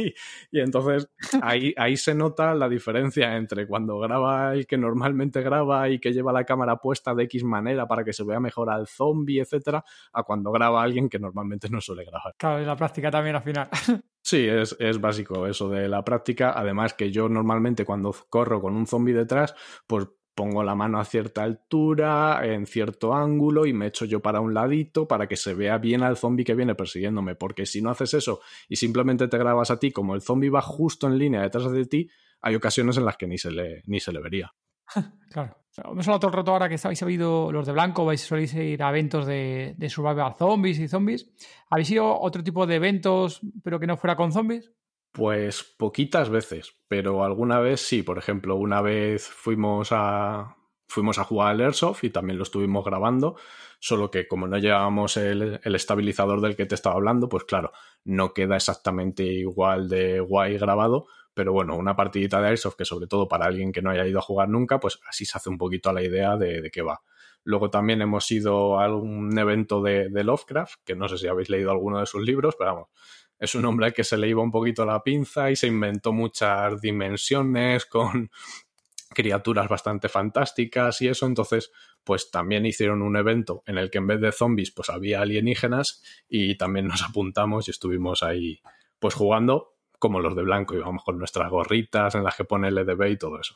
[0.52, 1.10] y entonces
[1.42, 6.14] ahí, ahí se nota la diferencia entre cuando graba el que normalmente graba y que
[6.14, 9.84] lleva la cámara puesta de X manera para que se vea mejor al zombie, etcétera,
[10.14, 12.34] a cuando graba alguien que normalmente no suele grabar.
[12.38, 13.70] Claro, y la práctica también al final.
[14.26, 16.54] Sí, es, es, básico eso de la práctica.
[16.58, 19.54] Además que yo normalmente cuando corro con un zombie detrás,
[19.86, 24.42] pues pongo la mano a cierta altura, en cierto ángulo y me echo yo para
[24.42, 27.36] un ladito para que se vea bien al zombie que viene persiguiéndome.
[27.36, 30.62] Porque si no haces eso y simplemente te grabas a ti como el zombie va
[30.64, 32.10] justo en línea detrás de ti,
[32.42, 34.52] hay ocasiones en las que ni se le, ni se le vería.
[35.32, 35.58] claro.
[35.78, 38.82] Hemos hablado todo el rato ahora que habéis habido los de blanco, vais soléis ir
[38.82, 41.30] a eventos de, de survival zombies y zombies.
[41.69, 44.71] ¿Habéis ido otro tipo de eventos, pero que no fuera con zombies?
[45.12, 48.04] Pues poquitas veces, pero alguna vez sí.
[48.04, 50.56] Por ejemplo, una vez fuimos a
[50.88, 53.36] fuimos a jugar al Airsoft y también lo estuvimos grabando,
[53.80, 57.71] solo que como no llevábamos el, el, estabilizador del que te estaba hablando, pues claro,
[58.04, 63.06] no queda exactamente igual de guay grabado, pero bueno, una partidita de Airsoft que sobre
[63.06, 65.58] todo para alguien que no haya ido a jugar nunca, pues así se hace un
[65.58, 67.02] poquito a la idea de, de qué va.
[67.43, 71.50] Luego también hemos ido a un evento de, de, Lovecraft, que no sé si habéis
[71.50, 72.89] leído alguno de sus libros, pero vamos,
[73.38, 76.82] es un hombre que se le iba un poquito la pinza y se inventó muchas
[76.82, 78.32] dimensiones con
[79.13, 81.71] criaturas bastante fantásticas y eso, entonces
[82.04, 86.04] pues también hicieron un evento en el que en vez de zombies pues había alienígenas
[86.28, 88.62] y también nos apuntamos y estuvimos ahí
[89.00, 93.08] pues jugando como los de blanco, íbamos con nuestras gorritas en las que pone LDB
[93.12, 93.56] y todo eso.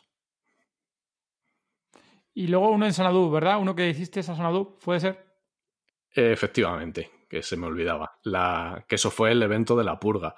[2.33, 3.59] Y luego uno en Sanadú, ¿verdad?
[3.59, 5.25] Uno que hiciste a Sanadú, ¿puede ser?
[6.11, 8.17] Efectivamente, que se me olvidaba.
[8.23, 10.35] La, que eso fue el evento de la purga.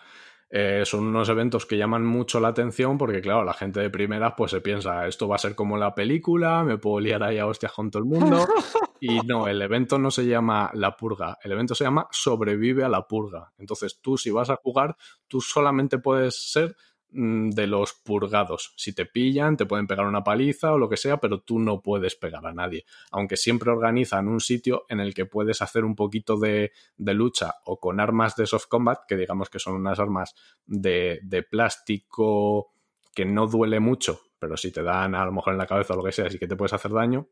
[0.54, 4.34] Eh, son unos eventos que llaman mucho la atención porque, claro, la gente de primeras
[4.36, 7.48] pues se piensa, esto va a ser como la película, me puedo liar ahí a
[7.48, 8.46] hostias con todo el mundo.
[9.04, 12.88] Y no, el evento no se llama La Purga, el evento se llama Sobrevive a
[12.88, 13.52] la Purga.
[13.58, 14.96] Entonces tú si vas a jugar,
[15.28, 16.76] tú solamente puedes ser
[17.12, 18.74] de los purgados.
[18.78, 21.82] Si te pillan, te pueden pegar una paliza o lo que sea, pero tú no
[21.82, 22.86] puedes pegar a nadie.
[23.12, 27.56] Aunque siempre organizan un sitio en el que puedes hacer un poquito de, de lucha
[27.66, 32.72] o con armas de soft combat, que digamos que son unas armas de, de plástico
[33.14, 35.98] que no duele mucho, pero si te dan a lo mejor en la cabeza o
[35.98, 37.28] lo que sea, sí que te puedes hacer daño.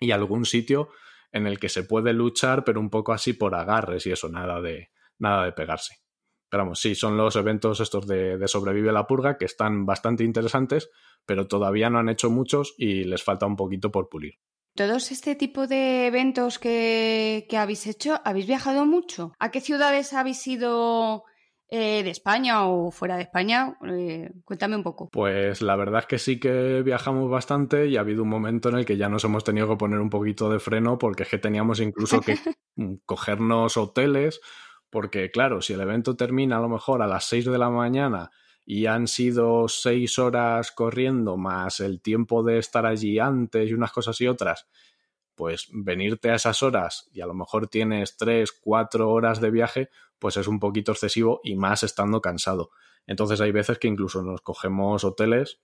[0.00, 0.88] Y algún sitio
[1.32, 4.62] en el que se puede luchar, pero un poco así por agarres y eso, nada
[4.62, 5.98] de, nada de pegarse.
[6.48, 10.24] Pero vamos, sí, son los eventos estos de, de Sobrevive la Purga que están bastante
[10.24, 10.90] interesantes,
[11.26, 14.34] pero todavía no han hecho muchos y les falta un poquito por pulir.
[14.74, 19.32] Todos este tipo de eventos que, que habéis hecho, ¿habéis viajado mucho?
[19.38, 21.24] ¿A qué ciudades habéis ido
[21.68, 23.76] eh, de España o fuera de España?
[23.88, 25.08] Eh, cuéntame un poco.
[25.10, 28.78] Pues la verdad es que sí que viajamos bastante y ha habido un momento en
[28.78, 31.38] el que ya nos hemos tenido que poner un poquito de freno porque es que
[31.38, 32.38] teníamos incluso que
[33.04, 34.40] cogernos hoteles
[34.90, 38.30] porque claro, si el evento termina a lo mejor a las 6 de la mañana
[38.64, 43.92] y han sido 6 horas corriendo más el tiempo de estar allí antes y unas
[43.92, 44.66] cosas y otras,
[45.34, 49.88] pues venirte a esas horas y a lo mejor tienes 3, 4 horas de viaje,
[50.18, 52.70] pues es un poquito excesivo y más estando cansado.
[53.06, 55.60] Entonces hay veces que incluso nos cogemos hoteles,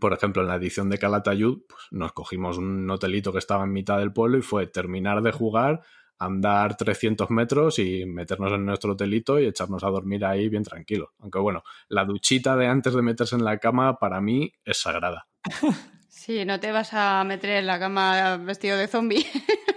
[0.00, 3.72] por ejemplo en la edición de Calatayud, pues nos cogimos un hotelito que estaba en
[3.72, 5.82] mitad del pueblo y fue terminar de jugar,
[6.20, 11.14] andar 300 metros y meternos en nuestro hotelito y echarnos a dormir ahí bien tranquilo.
[11.18, 15.26] Aunque bueno, la duchita de antes de meterse en la cama para mí es sagrada.
[16.12, 19.24] Sí, no te vas a meter en la cama vestido de zombie.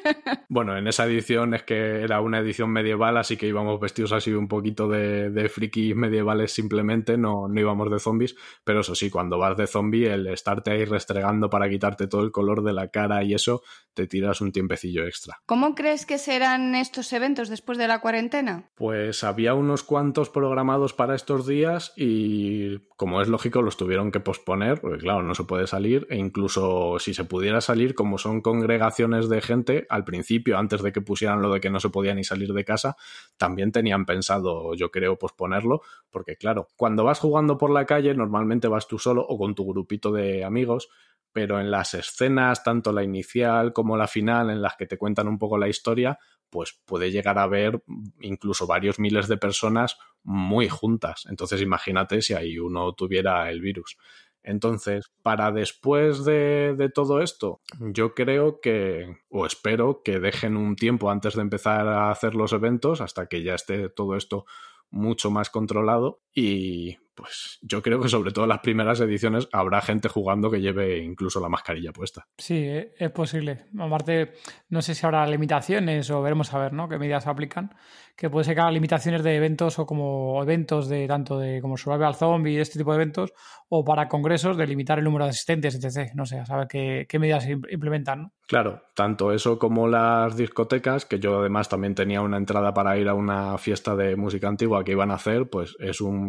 [0.50, 4.34] bueno, en esa edición es que era una edición medieval, así que íbamos vestidos así
[4.34, 9.10] un poquito de, de frikis medievales simplemente, no, no íbamos de zombies, pero eso sí,
[9.10, 12.90] cuando vas de zombie, el estarte ahí restregando para quitarte todo el color de la
[12.90, 13.62] cara y eso,
[13.94, 15.40] te tiras un tiempecillo extra.
[15.46, 18.70] ¿Cómo crees que serán estos eventos después de la cuarentena?
[18.76, 24.20] Pues había unos cuantos programados para estos días y como es lógico los tuvieron que
[24.20, 28.42] posponer, porque claro, no se puede salir e incluso si se pudiera salir, como son
[28.42, 32.16] congregaciones de gente, al principio, antes de que pusieran lo de que no se podía
[32.16, 32.96] ni salir de casa,
[33.38, 38.68] también tenían pensado, yo creo, posponerlo, porque claro, cuando vas jugando por la calle, normalmente
[38.68, 40.90] vas tú solo o con tu grupito de amigos,
[41.32, 45.28] pero en las escenas, tanto la inicial como la final, en las que te cuentan
[45.28, 46.18] un poco la historia,
[46.50, 47.84] pues puede llegar a haber
[48.22, 51.26] incluso varios miles de personas muy juntas.
[51.30, 53.98] Entonces imagínate si ahí uno tuviera el virus.
[54.44, 60.76] Entonces, para después de, de, todo esto, yo creo que, o espero que dejen un
[60.76, 64.46] tiempo antes de empezar a hacer los eventos, hasta que ya esté todo esto
[64.90, 69.82] mucho más controlado y pues yo creo que sobre todo en las primeras ediciones habrá
[69.82, 72.28] gente jugando que lleve incluso la mascarilla puesta.
[72.38, 73.66] Sí, e, es posible.
[73.80, 74.34] Aparte,
[74.70, 76.90] no sé si habrá limitaciones o veremos a ver, ¿no?
[76.90, 77.76] Qué medidas aplican.
[78.16, 81.78] Que puede ser que haga limitaciones de eventos o como eventos de tanto de como
[81.78, 83.34] Survival Zombie, este tipo de eventos,
[83.70, 86.12] o para congresos de limitar el número de asistentes, etc.
[86.14, 88.34] No sé, a saber qué, qué medidas implementan, ¿no?
[88.46, 93.08] Claro, tanto eso como las discotecas, que yo además también tenía una entrada para ir
[93.08, 96.23] a una fiesta de música antigua que iban a hacer, pues es un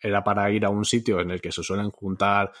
[0.00, 2.52] era para ir a un sitio en el que se suelen juntar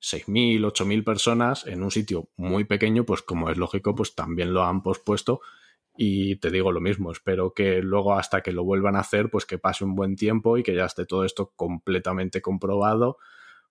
[0.00, 4.62] 6.000, 8.000 personas en un sitio muy pequeño, pues como es lógico, pues también lo
[4.64, 5.40] han pospuesto.
[5.96, 9.46] Y te digo lo mismo, espero que luego hasta que lo vuelvan a hacer, pues
[9.46, 13.18] que pase un buen tiempo y que ya esté todo esto completamente comprobado,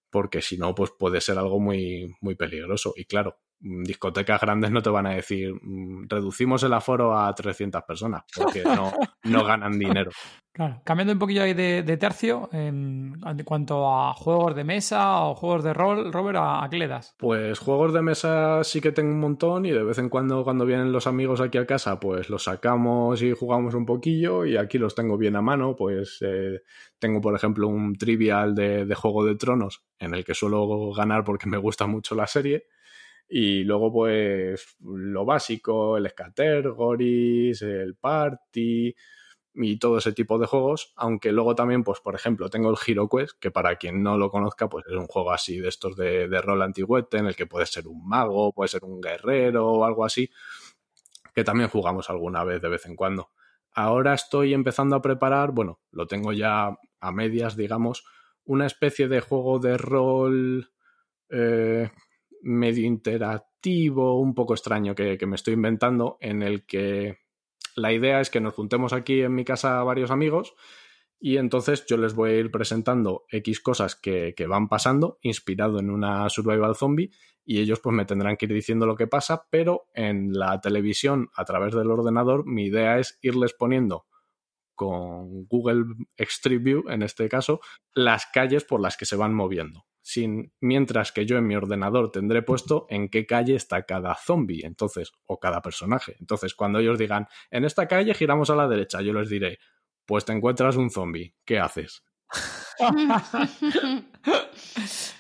[0.10, 2.94] porque si no, pues puede ser algo muy, muy peligroso.
[2.96, 7.84] Y claro, discotecas grandes no te van a decir mm, reducimos el aforo a 300
[7.84, 8.92] personas, porque no,
[9.24, 10.12] no ganan dinero.
[10.56, 15.64] Claro, cambiando un poquillo ahí de, tercio, en, cuanto a juegos de mesa o juegos
[15.64, 17.16] de rol, Robert, ¿a, qué le das?
[17.18, 20.64] Pues juegos de mesa sí que tengo un montón y de vez en cuando cuando
[20.68, 24.78] vienen los amigos aquí a casa, pues los sacamos y jugamos un poquillo y aquí
[24.78, 26.62] los tengo bien a mano, pues eh,
[27.00, 31.24] tengo por ejemplo un trivial de, de Juego de Tronos en el que suelo ganar
[31.24, 32.68] porque me gusta mucho la serie.
[33.28, 38.96] Y luego, pues, lo básico, el Scattergories, el Party,
[39.56, 43.08] y todo ese tipo de juegos, aunque luego también, pues por ejemplo, tengo el Hero
[43.08, 46.28] Quest, que para quien no lo conozca, pues es un juego así de estos de,
[46.28, 49.86] de rol antigüete, en el que puede ser un mago, puede ser un guerrero o
[49.86, 50.30] algo así,
[51.36, 53.30] que también jugamos alguna vez de vez en cuando.
[53.72, 58.06] Ahora estoy empezando a preparar, bueno, lo tengo ya a medias, digamos,
[58.46, 60.72] una especie de juego de rol
[61.30, 61.90] eh,
[62.44, 67.18] medio interactivo, un poco extraño que, que me estoy inventando, en el que
[67.76, 70.54] la idea es que nos juntemos aquí en mi casa varios amigos
[71.26, 75.90] y entonces yo les voy a ir presentando X cosas que, van pasando, inspirado en
[75.90, 77.12] una survival zombie,
[77.46, 81.30] y ellos pues me tendrán que ir diciendo lo que pasa, pero en la televisión,
[81.34, 84.06] a través del ordenador, mi idea es irles poniendo
[84.76, 87.62] con Google Street View, en este caso,
[87.94, 92.12] las calles por las que se van moviendo sin, mientras que yo en mi ordenador
[92.12, 96.16] tendré puesto en qué calle está cada zombie, entonces, o cada personaje.
[96.20, 99.60] Entonces, cuando ellos digan, en esta calle giramos a la derecha, yo les diré,
[100.06, 102.04] pues te encuentras un zombie, ¿qué haces?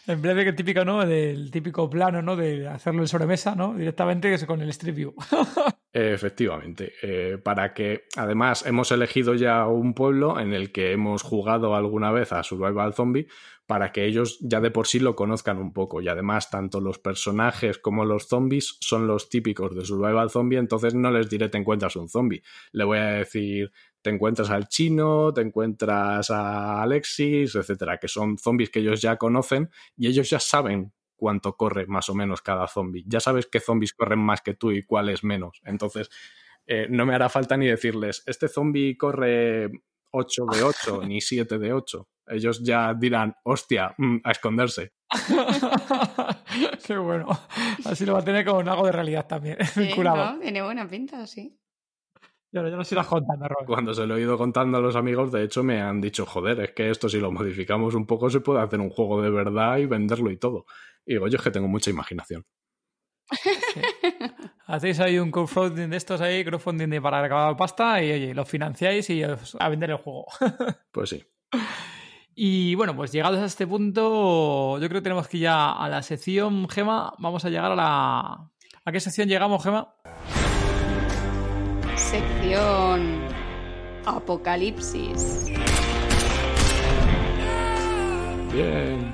[0.07, 1.05] en vez de que típico, ¿no?
[1.05, 2.35] Del típico plano, ¿no?
[2.35, 3.73] De hacerlo en sobremesa, ¿no?
[3.73, 5.15] Directamente con el Street View.
[5.93, 6.93] Efectivamente.
[7.03, 12.11] Eh, para que, además, hemos elegido ya un pueblo en el que hemos jugado alguna
[12.11, 13.27] vez a Survival Zombie
[13.65, 16.01] para que ellos ya de por sí lo conozcan un poco.
[16.01, 20.93] Y además, tanto los personajes como los zombies son los típicos de Survival Zombie, entonces
[20.93, 22.43] no les diré te encuentras un zombie.
[22.71, 28.37] Le voy a decir te encuentras al chino, te encuentras a Alexis, etcétera, que son
[28.37, 32.67] zombies que ellos ya conocen y ellos ya saben cuánto corre más o menos cada
[32.67, 33.05] zombie.
[33.07, 35.61] Ya sabes qué zombies corren más que tú y cuáles menos.
[35.63, 36.09] Entonces,
[36.67, 39.71] eh, no me hará falta ni decirles, este zombie corre
[40.13, 42.07] 8 de 8, ni 7 de 8.
[42.27, 44.93] Ellos ya dirán, hostia, mm, a esconderse.
[46.87, 47.27] Qué bueno.
[47.85, 49.57] Así lo va a tener con algo de realidad también.
[50.41, 51.59] Tiene buena pinta, sí.
[52.51, 55.43] Ya, ya lo irás contando, Cuando se lo he ido contando a los amigos, de
[55.43, 58.61] hecho, me han dicho, joder, es que esto si lo modificamos un poco se puede
[58.61, 60.65] hacer un juego de verdad y venderlo y todo.
[61.03, 62.45] Y digo, yo es que tengo mucha imaginación.
[64.67, 68.45] Hacéis ahí un crowdfunding de estos ahí, crowdfunding de para acabar pasta y oye, lo
[68.45, 70.25] financiáis y a vender el juego.
[70.91, 71.23] pues sí.
[72.35, 75.87] Y bueno, pues llegados a este punto, yo creo que tenemos que ir ya a
[75.89, 77.13] la sección Gema.
[77.19, 78.51] Vamos a llegar a la.
[78.85, 79.93] ¿A qué sección llegamos, Gema?
[81.95, 83.21] sección
[84.05, 85.45] Apocalipsis.
[88.51, 89.13] Bien.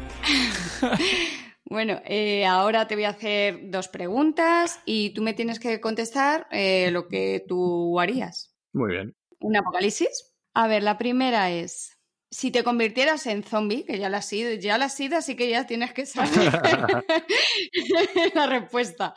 [1.69, 6.47] Bueno, eh, ahora te voy a hacer dos preguntas y tú me tienes que contestar
[6.49, 8.55] eh, lo que tú harías.
[8.73, 9.15] Muy bien.
[9.39, 10.33] ¿Un apocalipsis?
[10.55, 11.95] A ver, la primera es,
[12.31, 15.35] si te convirtieras en zombie, que ya la has sido, ya la has sido, así
[15.35, 16.31] que ya tienes que saber
[18.33, 19.13] la respuesta.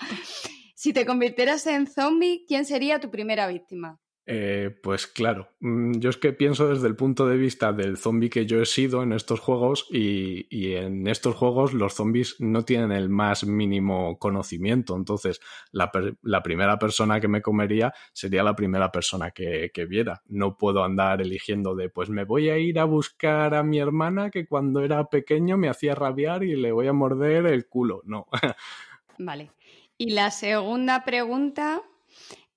[0.75, 3.99] Si te convirtieras en zombie, ¿quién sería tu primera víctima?
[4.25, 8.31] Eh, pues claro, mm, yo es que pienso desde el punto de vista del zombie
[8.31, 12.65] que yo he sido en estos juegos y, y, en estos juegos los zombies no
[12.65, 15.41] tienen el más mínimo conocimiento, entonces
[15.73, 15.91] la,
[16.23, 20.23] la primera persona que me comería sería la primera persona que, que, viera.
[20.29, 24.31] No puedo andar eligiendo de pues me voy a ir a buscar a mi hermana
[24.31, 28.29] que cuando era pequeño me hacía rabiar y le voy a morder el culo, no.
[29.19, 29.51] Vale.
[29.99, 31.83] Y la segunda pregunta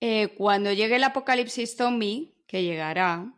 [0.02, 3.34] eh, cuando llegue el apocalipsis zombie, que llegará,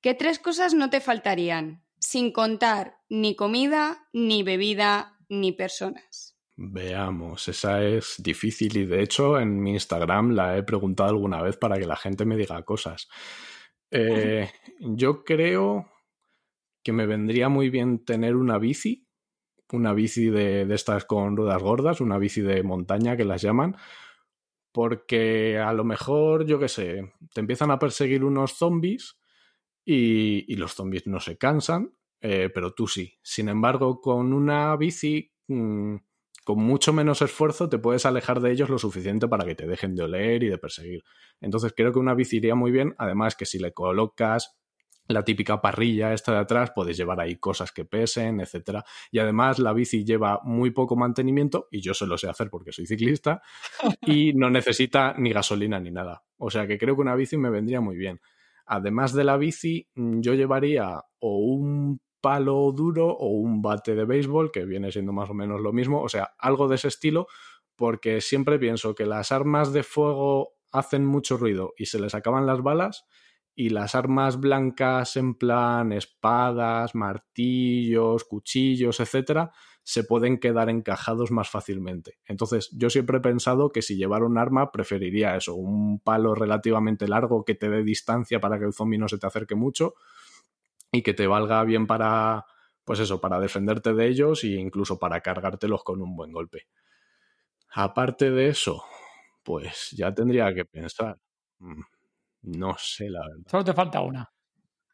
[0.00, 1.82] ¿qué tres cosas no te faltarían?
[1.98, 6.36] Sin contar ni comida, ni bebida, ni personas.
[6.56, 11.56] Veamos, esa es difícil y de hecho en mi Instagram la he preguntado alguna vez
[11.56, 13.08] para que la gente me diga cosas.
[13.90, 15.88] Eh, yo creo
[16.82, 19.06] que me vendría muy bien tener una bici,
[19.72, 23.76] una bici de, de estas con ruedas gordas, una bici de montaña que las llaman,
[24.72, 29.18] porque a lo mejor, yo qué sé, te empiezan a perseguir unos zombies
[29.84, 33.18] y, y los zombies no se cansan, eh, pero tú sí.
[33.22, 35.96] Sin embargo, con una bici, mmm,
[36.44, 39.94] con mucho menos esfuerzo, te puedes alejar de ellos lo suficiente para que te dejen
[39.94, 41.02] de oler y de perseguir.
[41.40, 44.59] Entonces creo que una bici iría muy bien, además que si le colocas
[45.10, 48.84] la típica parrilla esta de atrás, puedes llevar ahí cosas que pesen, etcétera.
[49.10, 52.72] Y además la bici lleva muy poco mantenimiento, y yo se lo sé hacer porque
[52.72, 53.42] soy ciclista,
[54.02, 56.22] y no necesita ni gasolina ni nada.
[56.38, 58.20] O sea que creo que una bici me vendría muy bien.
[58.66, 64.52] Además de la bici, yo llevaría o un palo duro o un bate de béisbol,
[64.52, 67.26] que viene siendo más o menos lo mismo, o sea, algo de ese estilo,
[67.74, 72.46] porque siempre pienso que las armas de fuego hacen mucho ruido y se les acaban
[72.46, 73.06] las balas,
[73.54, 81.50] y las armas blancas en plan espadas, martillos, cuchillos, etcétera, se pueden quedar encajados más
[81.50, 82.18] fácilmente.
[82.24, 87.08] Entonces, yo siempre he pensado que si llevar un arma preferiría eso, un palo relativamente
[87.08, 89.94] largo que te dé distancia para que el zombie no se te acerque mucho
[90.92, 92.46] y que te valga bien para
[92.84, 96.66] pues eso, para defenderte de ellos e incluso para cargártelos con un buen golpe.
[97.72, 98.82] Aparte de eso,
[99.44, 101.16] pues ya tendría que pensar.
[101.60, 101.82] Mm,
[102.42, 103.44] no sé, la verdad.
[103.46, 104.30] Solo te falta una.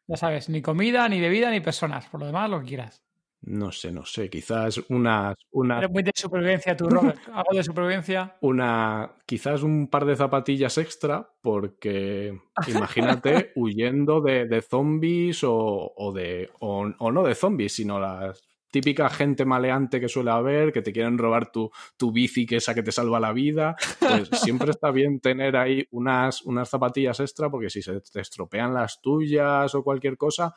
[0.07, 2.07] Ya sabes, ni comida, ni bebida, ni personas.
[2.07, 3.03] Por lo demás, lo que quieras.
[3.41, 4.29] No sé, no sé.
[4.29, 5.35] Quizás unas.
[5.51, 5.77] Una...
[5.77, 7.19] Eres muy de supervivencia tú, Robert.
[7.33, 8.37] Algo de supervivencia.
[8.41, 9.11] Una.
[9.25, 16.49] Quizás un par de zapatillas extra, porque imagínate huyendo de, de zombies o, o de.
[16.59, 18.41] O, o, no de zombies, sino las
[18.71, 22.75] típica gente maleante que suele haber, que te quieren robar tu, tu bici, que esa
[22.75, 24.29] que te salva la vida, pues
[24.67, 29.01] siempre está bien tener ahí unas, unas zapatillas extra, porque si se te estropean las
[29.01, 30.53] tuyas o cualquier cosa,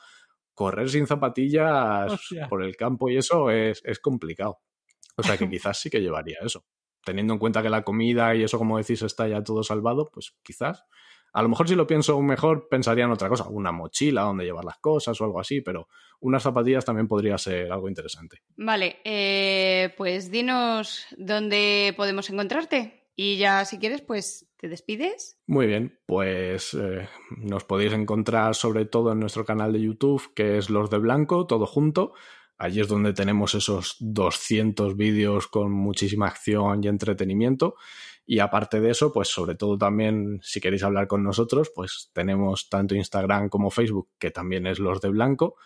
[0.55, 2.49] correr sin zapatillas Hostia.
[2.49, 4.59] por el campo y eso es, es complicado.
[5.17, 6.65] O sea que quizás sí que llevaría eso.
[7.03, 10.37] Teniendo en cuenta que la comida y eso, como decís, está ya todo salvado, pues
[10.43, 10.85] quizás
[11.33, 14.64] a lo mejor si lo pienso mejor, pensaría en otra cosa, una mochila donde llevar
[14.64, 15.89] las cosas o algo así, pero
[16.20, 18.39] unas zapatillas también podría ser algo interesante.
[18.57, 25.39] Vale, eh, pues dinos dónde podemos encontrarte y ya si quieres, pues te despides.
[25.47, 30.59] Muy bien, pues eh, nos podéis encontrar sobre todo en nuestro canal de YouTube, que
[30.59, 32.14] es Los de Blanco, todo junto.
[32.57, 37.74] Allí es donde tenemos esos 200 vídeos con muchísima acción y entretenimiento.
[38.27, 42.68] Y aparte de eso, pues sobre todo también, si queréis hablar con nosotros, pues tenemos
[42.68, 45.57] tanto Instagram como Facebook, que también es los de blanco.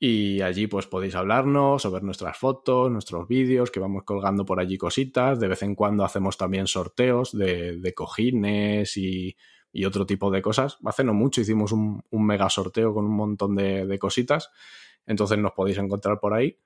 [0.00, 4.60] Y allí pues podéis hablarnos o ver nuestras fotos, nuestros vídeos, que vamos colgando por
[4.60, 5.40] allí cositas.
[5.40, 9.36] De vez en cuando hacemos también sorteos de, cojines y,
[9.86, 10.78] otro tipo de cosas.
[10.84, 14.50] Hace no mucho hicimos un, un mega sorteo con un montón de, de cositas.
[15.06, 16.58] Entonces nos podéis encontrar por ahí.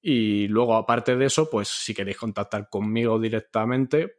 [0.00, 4.18] Y luego, aparte de eso, pues si queréis contactar conmigo directamente,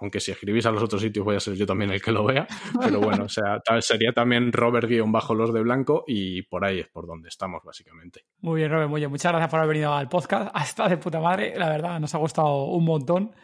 [0.00, 2.24] aunque si escribís a los otros sitios voy a ser yo también el que lo
[2.24, 2.46] vea,
[2.80, 7.28] pero bueno, o sea, sería también Robert-Los de Blanco y por ahí es por donde
[7.28, 8.24] estamos básicamente.
[8.40, 9.10] Muy bien, Robert, muy bien.
[9.10, 10.50] Muchas gracias por haber venido al podcast.
[10.54, 13.34] Hasta de puta madre, la verdad, nos ha gustado un montón.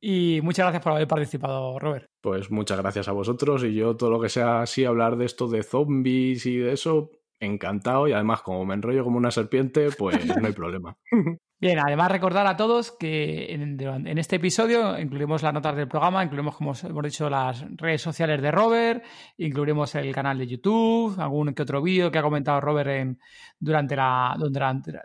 [0.00, 2.06] Y muchas gracias por haber participado, Robert.
[2.20, 5.46] Pues muchas gracias a vosotros y yo todo lo que sea así hablar de esto
[5.46, 10.24] de zombies y de eso, encantado y además como me enrollo como una serpiente, pues
[10.26, 10.96] no hay problema.
[11.62, 16.56] Bien, además recordar a todos que en, este episodio incluiremos las notas del programa, incluiremos,
[16.56, 19.04] como hemos dicho, las redes sociales de Robert,
[19.36, 23.16] incluiremos el canal de YouTube, algún que otro vídeo que ha comentado Robert
[23.60, 24.34] durante, la,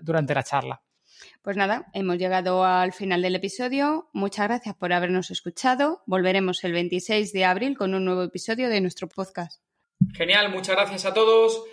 [0.01, 0.81] durante la charla.
[1.43, 4.09] Pues nada, hemos llegado al final del episodio.
[4.13, 6.01] Muchas gracias por habernos escuchado.
[6.07, 9.61] Volveremos el 26 de abril con un nuevo episodio de nuestro podcast.
[10.11, 11.63] Genial, muchas gracias a todos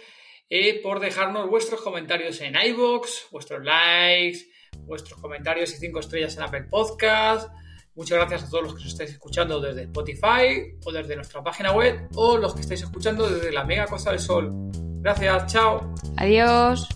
[0.50, 6.42] eh, por dejarnos vuestros comentarios en iBox, vuestros likes vuestros comentarios y cinco estrellas en
[6.42, 7.50] Apple Podcast.
[7.94, 11.72] Muchas gracias a todos los que os estáis escuchando desde Spotify o desde nuestra página
[11.72, 14.52] web o los que estáis escuchando desde la Mega Costa del Sol.
[15.00, 15.94] Gracias, chao.
[16.16, 16.88] Adiós.